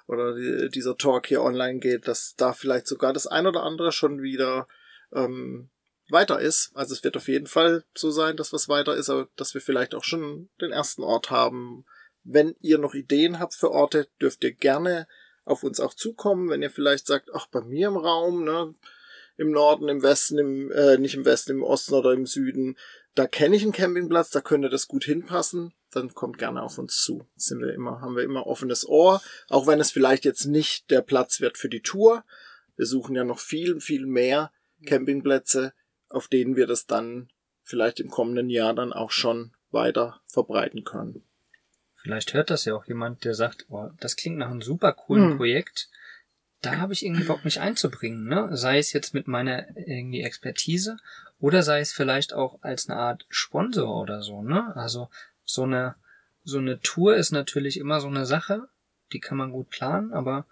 oder 0.07 0.35
die, 0.35 0.69
dieser 0.69 0.97
Talk 0.97 1.27
hier 1.27 1.41
online 1.41 1.79
geht, 1.79 2.07
dass 2.07 2.35
da 2.35 2.53
vielleicht 2.53 2.87
sogar 2.87 3.13
das 3.13 3.27
ein 3.27 3.47
oder 3.47 3.63
andere 3.63 3.91
schon 3.91 4.21
wieder 4.21 4.67
ähm, 5.13 5.69
weiter 6.09 6.39
ist. 6.39 6.71
Also 6.75 6.93
es 6.93 7.03
wird 7.03 7.17
auf 7.17 7.27
jeden 7.27 7.47
Fall 7.47 7.83
so 7.95 8.11
sein, 8.11 8.37
dass 8.37 8.53
was 8.53 8.67
weiter 8.67 8.95
ist, 8.95 9.09
aber 9.09 9.29
dass 9.35 9.53
wir 9.53 9.61
vielleicht 9.61 9.95
auch 9.95 10.03
schon 10.03 10.49
den 10.61 10.71
ersten 10.71 11.03
Ort 11.03 11.29
haben. 11.29 11.85
Wenn 12.23 12.55
ihr 12.61 12.77
noch 12.77 12.93
Ideen 12.93 13.39
habt 13.39 13.53
für 13.53 13.71
Orte, 13.71 14.07
dürft 14.21 14.43
ihr 14.43 14.53
gerne 14.53 15.07
auf 15.45 15.63
uns 15.63 15.79
auch 15.79 15.93
zukommen. 15.93 16.49
Wenn 16.49 16.61
ihr 16.61 16.71
vielleicht 16.71 17.07
sagt, 17.07 17.29
ach, 17.33 17.47
bei 17.47 17.61
mir 17.61 17.87
im 17.87 17.97
Raum, 17.97 18.43
ne, 18.43 18.73
im 19.37 19.51
Norden, 19.51 19.89
im 19.89 20.03
Westen, 20.03 20.37
im, 20.37 20.71
äh, 20.71 20.97
nicht 20.97 21.15
im 21.15 21.25
Westen, 21.25 21.51
im 21.51 21.63
Osten 21.63 21.93
oder 21.93 22.13
im 22.13 22.25
Süden. 22.25 22.77
Da 23.15 23.27
kenne 23.27 23.55
ich 23.55 23.63
einen 23.63 23.71
Campingplatz, 23.71 24.29
da 24.29 24.41
könnte 24.41 24.69
das 24.69 24.87
gut 24.87 25.03
hinpassen. 25.03 25.73
Dann 25.91 26.13
kommt 26.13 26.37
gerne 26.37 26.63
auf 26.63 26.77
uns 26.77 27.03
zu. 27.03 27.27
Sind 27.35 27.61
wir 27.61 27.73
immer, 27.73 28.01
haben 28.01 28.15
wir 28.15 28.23
immer 28.23 28.47
offenes 28.47 28.87
Ohr. 28.87 29.21
Auch 29.49 29.67
wenn 29.67 29.79
es 29.79 29.91
vielleicht 29.91 30.25
jetzt 30.25 30.45
nicht 30.45 30.89
der 30.89 31.01
Platz 31.01 31.39
wird 31.39 31.57
für 31.57 31.69
die 31.69 31.81
Tour. 31.81 32.23
Wir 32.75 32.85
suchen 32.87 33.15
ja 33.15 33.23
noch 33.23 33.39
viel, 33.39 33.79
viel 33.79 34.05
mehr 34.05 34.51
Campingplätze 34.85 35.73
auf 36.13 36.27
denen 36.27 36.55
wir 36.55 36.67
das 36.67 36.85
dann 36.85 37.29
vielleicht 37.63 37.99
im 37.99 38.09
kommenden 38.09 38.49
Jahr 38.49 38.73
dann 38.73 38.93
auch 38.93 39.11
schon 39.11 39.51
weiter 39.71 40.21
verbreiten 40.27 40.83
können. 40.83 41.23
Vielleicht 41.95 42.33
hört 42.33 42.49
das 42.49 42.65
ja 42.65 42.75
auch 42.75 42.85
jemand, 42.85 43.23
der 43.23 43.33
sagt, 43.33 43.65
oh, 43.69 43.89
das 43.99 44.15
klingt 44.15 44.37
nach 44.37 44.51
einem 44.51 44.61
super 44.61 44.93
coolen 44.93 45.31
Hm. 45.31 45.37
Projekt. 45.37 45.89
Da 46.63 46.77
habe 46.77 46.93
ich 46.93 47.05
irgendwie 47.05 47.25
Bock, 47.25 47.43
mich 47.45 47.59
einzubringen, 47.59 48.25
ne? 48.27 48.49
Sei 48.57 48.79
es 48.79 48.93
jetzt 48.93 49.13
mit 49.13 49.27
meiner 49.27 49.67
irgendwie 49.77 50.21
Expertise 50.21 50.97
oder 51.39 51.61
sei 51.61 51.81
es 51.81 51.91
vielleicht 51.93 52.33
auch 52.33 52.59
als 52.63 52.89
eine 52.89 52.97
Art 52.97 53.25
Sponsor 53.29 54.01
oder 54.01 54.23
so, 54.23 54.41
ne? 54.41 54.75
Also 54.75 55.09
so 55.45 55.63
eine 55.63 55.95
so 56.45 56.57
eine 56.57 56.79
Tour 56.79 57.15
ist 57.15 57.31
natürlich 57.31 57.77
immer 57.77 58.01
so 58.01 58.07
eine 58.07 58.25
Sache, 58.25 58.67
die 59.13 59.19
kann 59.19 59.37
man 59.37 59.51
gut 59.51 59.69
planen, 59.69 60.11
aber 60.13 60.45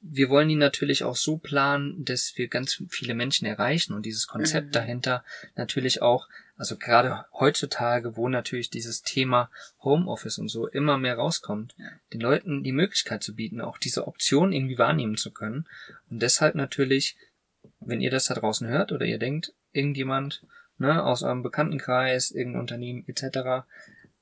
wir 0.00 0.28
wollen 0.30 0.48
die 0.48 0.56
natürlich 0.56 1.04
auch 1.04 1.14
so 1.14 1.36
planen, 1.38 2.04
dass 2.04 2.32
wir 2.36 2.48
ganz 2.48 2.82
viele 2.90 3.14
Menschen 3.14 3.46
erreichen 3.46 3.94
und 3.94 4.04
dieses 4.04 4.26
Konzept 4.26 4.68
Mhm. 4.68 4.72
dahinter 4.72 5.24
natürlich 5.54 6.02
auch, 6.02 6.28
also 6.56 6.76
gerade 6.76 7.24
heutzutage, 7.32 8.16
wo 8.16 8.28
natürlich 8.28 8.70
dieses 8.70 9.02
Thema 9.02 9.50
Homeoffice 9.82 10.38
und 10.38 10.48
so 10.48 10.66
immer 10.68 10.98
mehr 10.98 11.16
rauskommt, 11.16 11.74
Ja. 11.76 11.90
den 12.12 12.20
Leuten 12.20 12.62
die 12.62 12.72
Möglichkeit 12.72 13.22
zu 13.22 13.34
bieten, 13.34 13.60
auch 13.60 13.78
diese 13.78 14.06
Option 14.06 14.52
irgendwie 14.52 14.78
wahrnehmen 14.78 15.16
zu 15.16 15.32
können. 15.32 15.66
Und 16.10 16.20
deshalb 16.22 16.54
natürlich, 16.54 17.16
wenn 17.80 18.00
ihr 18.00 18.10
das 18.10 18.26
da 18.26 18.34
draußen 18.34 18.68
hört 18.68 18.92
oder 18.92 19.06
ihr 19.06 19.18
denkt, 19.18 19.54
irgendjemand 19.72 20.44
ne, 20.78 21.02
aus 21.02 21.22
eurem 21.22 21.42
Bekanntenkreis, 21.42 22.30
irgendein 22.30 22.60
Unternehmen 22.60 23.04
etc., 23.08 23.64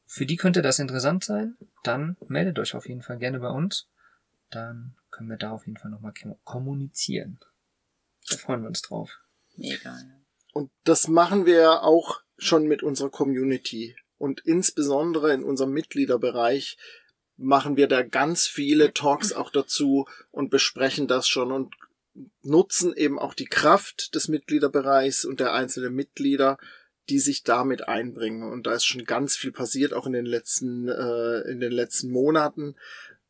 für 0.06 0.26
die 0.26 0.36
könnte 0.36 0.60
das 0.60 0.80
interessant 0.80 1.22
sein, 1.22 1.56
dann 1.84 2.16
meldet 2.26 2.58
euch 2.58 2.74
auf 2.74 2.88
jeden 2.88 3.02
Fall 3.02 3.18
gerne 3.18 3.38
bei 3.38 3.50
uns. 3.50 3.88
Dann 4.50 4.96
können 5.10 5.28
wir 5.28 5.36
da 5.36 5.50
auf 5.52 5.66
jeden 5.66 5.78
Fall 5.78 5.90
nochmal 5.90 6.14
kommunizieren. 6.42 7.38
Da 8.28 8.36
freuen 8.36 8.62
wir 8.62 8.68
uns 8.68 8.82
drauf. 8.82 9.18
Mega. 9.56 9.90
Ja. 9.90 10.19
Und 10.52 10.70
das 10.84 11.08
machen 11.08 11.46
wir 11.46 11.82
auch 11.82 12.20
schon 12.38 12.66
mit 12.66 12.82
unserer 12.82 13.10
Community. 13.10 13.96
Und 14.18 14.40
insbesondere 14.40 15.32
in 15.32 15.44
unserem 15.44 15.72
Mitgliederbereich 15.72 16.76
machen 17.36 17.76
wir 17.76 17.88
da 17.88 18.02
ganz 18.02 18.46
viele 18.46 18.92
Talks 18.92 19.32
auch 19.32 19.50
dazu 19.50 20.06
und 20.30 20.50
besprechen 20.50 21.06
das 21.06 21.26
schon 21.26 21.52
und 21.52 21.74
nutzen 22.42 22.94
eben 22.94 23.18
auch 23.18 23.34
die 23.34 23.46
Kraft 23.46 24.14
des 24.14 24.28
Mitgliederbereichs 24.28 25.24
und 25.24 25.40
der 25.40 25.54
einzelnen 25.54 25.94
Mitglieder, 25.94 26.58
die 27.08 27.18
sich 27.18 27.42
damit 27.42 27.88
einbringen. 27.88 28.42
Und 28.42 28.66
da 28.66 28.74
ist 28.74 28.84
schon 28.84 29.04
ganz 29.04 29.36
viel 29.36 29.52
passiert, 29.52 29.94
auch 29.94 30.06
in 30.06 30.12
den 30.12 30.26
letzten, 30.26 30.88
äh, 30.88 31.40
in 31.50 31.60
den 31.60 31.72
letzten 31.72 32.10
Monaten, 32.10 32.76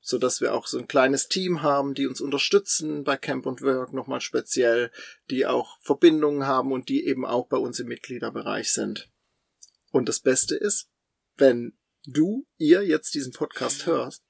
so 0.00 0.18
dass 0.18 0.40
wir 0.40 0.54
auch 0.54 0.66
so 0.66 0.78
ein 0.78 0.88
kleines 0.88 1.28
Team 1.28 1.62
haben, 1.62 1.94
die 1.94 2.06
uns 2.06 2.20
unterstützen 2.20 3.04
bei 3.04 3.16
Camp 3.16 3.46
und 3.46 3.62
Work 3.62 3.92
nochmal 3.92 4.20
speziell, 4.20 4.90
die 5.30 5.46
auch 5.46 5.78
Verbindungen 5.80 6.46
haben 6.46 6.72
und 6.72 6.88
die 6.88 7.06
eben 7.06 7.26
auch 7.26 7.46
bei 7.48 7.58
uns 7.58 7.80
im 7.80 7.88
Mitgliederbereich 7.88 8.72
sind. 8.72 9.10
Und 9.92 10.08
das 10.08 10.20
Beste 10.20 10.56
ist, 10.56 10.88
wenn 11.36 11.76
du, 12.04 12.46
ihr 12.56 12.86
jetzt 12.86 13.14
diesen 13.14 13.32
Podcast 13.32 13.86
hörst, 13.86 14.24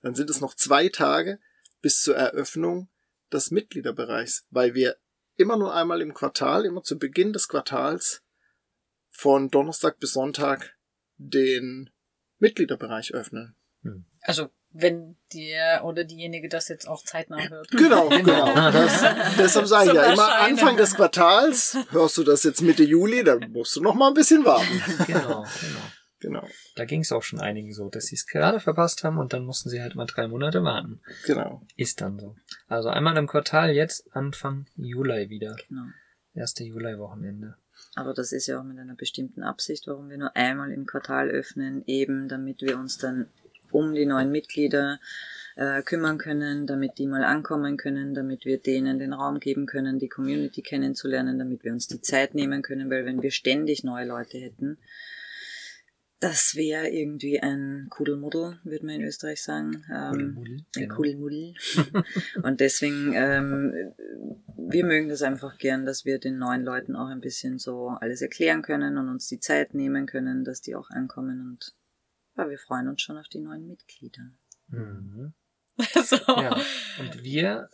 dann 0.00 0.14
sind 0.14 0.30
es 0.30 0.40
noch 0.40 0.54
zwei 0.54 0.88
Tage 0.88 1.38
bis 1.80 2.02
zur 2.02 2.16
Eröffnung 2.16 2.88
des 3.32 3.50
Mitgliederbereichs, 3.50 4.46
weil 4.50 4.74
wir 4.74 4.96
immer 5.36 5.56
nur 5.56 5.74
einmal 5.74 6.00
im 6.02 6.14
Quartal, 6.14 6.64
immer 6.64 6.82
zu 6.82 6.98
Beginn 6.98 7.32
des 7.32 7.48
Quartals 7.48 8.22
von 9.08 9.50
Donnerstag 9.50 9.98
bis 9.98 10.12
Sonntag 10.12 10.76
den 11.16 11.90
Mitgliederbereich 12.38 13.14
öffnen. 13.14 13.56
Also, 14.22 14.50
wenn 14.72 15.16
der 15.32 15.84
oder 15.84 16.04
diejenige 16.04 16.48
das 16.48 16.68
jetzt 16.68 16.86
auch 16.88 17.04
zeitnah 17.04 17.48
hört. 17.48 17.70
Genau, 17.82 18.08
genau. 18.08 18.54
Das, 18.70 19.02
deshalb 19.38 19.66
sage 19.66 19.90
ich 19.90 19.94
ja 19.94 20.12
immer. 20.12 20.40
Anfang 20.40 20.76
des 20.76 20.94
Quartals. 20.94 21.76
Hörst 21.90 22.16
du 22.18 22.24
das 22.24 22.42
jetzt 22.44 22.62
Mitte 22.62 22.82
Juli, 22.84 23.24
dann 23.24 23.50
musst 23.52 23.76
du 23.76 23.82
noch 23.82 23.94
mal 23.94 24.08
ein 24.08 24.14
bisschen 24.14 24.44
warten. 24.44 24.82
Genau, 25.06 25.44
genau. 25.60 25.80
Genau, 26.20 26.46
Da 26.76 26.84
ging 26.84 27.00
es 27.00 27.10
auch 27.10 27.24
schon 27.24 27.40
einigen 27.40 27.74
so, 27.74 27.88
dass 27.88 28.06
sie 28.06 28.14
es 28.14 28.28
gerade 28.28 28.60
verpasst 28.60 29.02
haben 29.02 29.18
und 29.18 29.32
dann 29.32 29.44
mussten 29.44 29.70
sie 29.70 29.82
halt 29.82 29.96
mal 29.96 30.06
drei 30.06 30.28
Monate 30.28 30.62
warten. 30.62 31.00
genau. 31.26 31.62
Ist 31.76 32.00
dann 32.00 32.16
so. 32.20 32.36
Also 32.68 32.90
einmal 32.90 33.16
im 33.16 33.26
Quartal, 33.26 33.72
jetzt 33.72 34.06
Anfang 34.14 34.66
Juli 34.76 35.30
wieder. 35.30 35.56
Genau. 35.68 35.82
Erste 36.32 36.62
Juli-Wochenende. 36.62 37.56
Aber 37.96 38.14
das 38.14 38.30
ist 38.30 38.46
ja 38.46 38.60
auch 38.60 38.64
mit 38.64 38.78
einer 38.78 38.94
bestimmten 38.94 39.42
Absicht, 39.42 39.88
warum 39.88 40.08
wir 40.08 40.16
nur 40.16 40.34
einmal 40.36 40.70
im 40.70 40.86
Quartal 40.86 41.28
öffnen, 41.28 41.82
eben 41.86 42.28
damit 42.28 42.62
wir 42.62 42.78
uns 42.78 42.98
dann 42.98 43.26
um 43.74 43.94
die 43.94 44.06
neuen 44.06 44.30
Mitglieder 44.30 45.00
äh, 45.56 45.82
kümmern 45.82 46.18
können, 46.18 46.66
damit 46.66 46.98
die 46.98 47.06
mal 47.06 47.24
ankommen 47.24 47.76
können, 47.76 48.14
damit 48.14 48.44
wir 48.44 48.58
denen 48.58 48.98
den 48.98 49.12
Raum 49.12 49.38
geben 49.40 49.66
können, 49.66 49.98
die 49.98 50.08
Community 50.08 50.62
kennenzulernen, 50.62 51.38
damit 51.38 51.64
wir 51.64 51.72
uns 51.72 51.86
die 51.86 52.00
Zeit 52.00 52.34
nehmen 52.34 52.62
können, 52.62 52.90
weil 52.90 53.04
wenn 53.04 53.22
wir 53.22 53.30
ständig 53.30 53.84
neue 53.84 54.06
Leute 54.06 54.38
hätten, 54.38 54.78
das 56.22 56.54
wäre 56.54 56.88
irgendwie 56.88 57.40
ein 57.40 57.88
Kudelmuddel, 57.90 58.60
würde 58.62 58.86
man 58.86 58.94
in 58.94 59.02
Österreich 59.02 59.42
sagen. 59.42 59.84
Ähm, 59.92 60.38
ein 60.38 60.66
genau. 60.72 60.94
Kuddelmuddel. 60.94 61.54
Und 62.44 62.60
deswegen, 62.60 63.12
ähm, 63.12 63.92
wir 64.56 64.84
mögen 64.84 65.08
das 65.08 65.22
einfach 65.22 65.58
gern, 65.58 65.84
dass 65.84 66.04
wir 66.04 66.20
den 66.20 66.38
neuen 66.38 66.62
Leuten 66.62 66.94
auch 66.94 67.08
ein 67.08 67.20
bisschen 67.20 67.58
so 67.58 67.88
alles 68.00 68.22
erklären 68.22 68.62
können 68.62 68.96
und 68.96 69.08
uns 69.08 69.26
die 69.26 69.40
Zeit 69.40 69.74
nehmen 69.74 70.06
können, 70.06 70.44
dass 70.44 70.60
die 70.60 70.76
auch 70.76 70.90
ankommen. 70.90 71.40
Und 71.40 71.74
ja, 72.36 72.48
wir 72.48 72.58
freuen 72.58 72.88
uns 72.88 73.02
schon 73.02 73.18
auf 73.18 73.28
die 73.28 73.40
neuen 73.40 73.66
Mitglieder. 73.66 74.22
Mhm. 74.68 75.32
so. 76.04 76.16
Ja. 76.26 76.56
Und 76.98 77.22
wir 77.22 77.68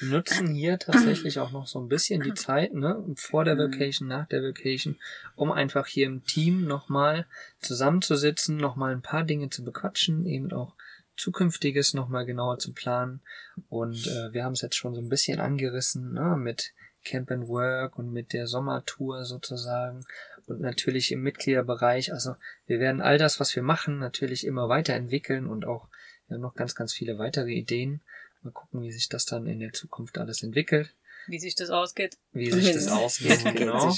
nutzen 0.00 0.54
hier 0.54 0.78
tatsächlich 0.78 1.40
auch 1.40 1.50
noch 1.50 1.66
so 1.66 1.80
ein 1.80 1.88
bisschen 1.88 2.22
die 2.22 2.34
Zeit, 2.34 2.72
ne, 2.72 3.04
vor 3.16 3.44
der 3.44 3.56
Mhm. 3.56 3.72
Vacation, 3.72 4.08
nach 4.08 4.26
der 4.26 4.42
Vacation, 4.42 4.96
um 5.34 5.50
einfach 5.50 5.86
hier 5.86 6.06
im 6.06 6.24
Team 6.24 6.66
nochmal 6.66 7.26
zusammenzusitzen, 7.60 8.56
nochmal 8.56 8.92
ein 8.92 9.02
paar 9.02 9.24
Dinge 9.24 9.50
zu 9.50 9.64
bequatschen, 9.64 10.26
eben 10.26 10.52
auch 10.52 10.74
Zukünftiges 11.16 11.94
nochmal 11.94 12.26
genauer 12.26 12.58
zu 12.58 12.72
planen. 12.72 13.20
Und 13.68 14.06
äh, 14.06 14.32
wir 14.32 14.44
haben 14.44 14.52
es 14.52 14.62
jetzt 14.62 14.76
schon 14.76 14.94
so 14.94 15.00
ein 15.00 15.08
bisschen 15.08 15.40
angerissen, 15.40 16.12
ne, 16.12 16.36
mit 16.36 16.72
Camp 17.04 17.30
and 17.30 17.48
Work 17.48 17.98
und 17.98 18.12
mit 18.12 18.32
der 18.32 18.46
Sommertour 18.46 19.24
sozusagen 19.24 20.04
und 20.50 20.60
natürlich 20.60 21.12
im 21.12 21.22
Mitgliederbereich. 21.22 22.12
Also 22.12 22.36
wir 22.66 22.78
werden 22.80 23.00
all 23.00 23.18
das, 23.18 23.40
was 23.40 23.54
wir 23.56 23.62
machen, 23.62 23.98
natürlich 23.98 24.44
immer 24.46 24.68
weiterentwickeln 24.68 25.46
und 25.46 25.64
auch 25.66 25.88
wir 26.28 26.34
haben 26.34 26.42
noch 26.42 26.54
ganz, 26.54 26.74
ganz 26.74 26.92
viele 26.92 27.18
weitere 27.18 27.50
Ideen. 27.52 28.02
Mal 28.42 28.52
gucken, 28.52 28.82
wie 28.82 28.92
sich 28.92 29.08
das 29.08 29.24
dann 29.24 29.46
in 29.46 29.60
der 29.60 29.72
Zukunft 29.72 30.18
alles 30.18 30.42
entwickelt, 30.42 30.94
Wie 31.26 31.38
sich 31.38 31.54
das 31.54 31.70
ausgeht. 31.70 32.18
wie 32.32 32.50
sich 32.50 32.72
das 32.72 32.86
ausgeht, 32.88 33.44
genau. 33.56 33.92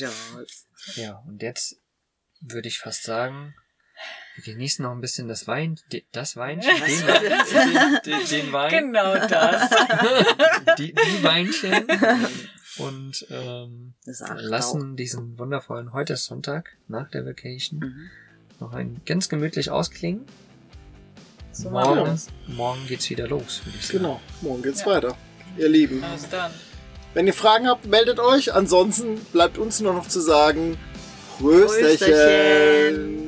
Ja, 0.94 1.22
und 1.26 1.42
jetzt 1.42 1.80
würde 2.40 2.68
ich 2.68 2.78
fast 2.78 3.02
sagen, 3.02 3.54
wir 4.36 4.54
genießen 4.54 4.82
noch 4.82 4.92
ein 4.92 5.02
bisschen 5.02 5.28
das 5.28 5.46
Wein, 5.46 5.78
das 6.12 6.36
Weinchen, 6.36 6.70
den, 6.74 7.06
den, 7.06 8.00
den, 8.20 8.28
den 8.28 8.52
Wein, 8.52 8.70
Genau 8.70 9.14
das. 9.26 9.68
die, 10.78 10.94
die 10.94 11.22
Weinchen 11.22 11.86
und 12.86 13.26
ähm, 13.30 13.94
lassen 14.38 14.96
diesen 14.96 15.38
wundervollen, 15.38 15.92
heute 15.92 16.14
ist 16.14 16.24
Sonntag, 16.24 16.76
nach 16.88 17.10
der 17.10 17.24
Vacation, 17.26 17.80
Mhm. 17.80 18.10
noch 18.60 18.72
ein 18.72 19.00
ganz 19.06 19.28
gemütlich 19.28 19.70
ausklingen. 19.70 20.24
So 21.52 21.70
Morgen, 21.70 22.18
morgen 22.48 22.86
geht's 22.86 23.10
wieder 23.10 23.26
los, 23.26 23.60
würde 23.64 23.76
ich 23.78 23.86
sagen. 23.86 23.98
Genau. 23.98 24.20
Morgen 24.40 24.62
geht's 24.62 24.80
Ja. 24.82 24.86
weiter. 24.86 25.16
Ihr 25.58 25.68
Lieben. 25.68 26.02
Also 26.04 26.26
dann. 26.30 26.52
Wenn 27.12 27.26
ihr 27.26 27.34
Fragen 27.34 27.66
habt, 27.66 27.86
meldet 27.86 28.20
euch. 28.20 28.54
Ansonsten 28.54 29.16
bleibt 29.32 29.58
uns 29.58 29.80
nur 29.80 29.92
noch 29.92 30.06
zu 30.06 30.20
sagen, 30.20 30.78
Rösterchen. 31.42 32.06
Rösterchen. 32.08 33.19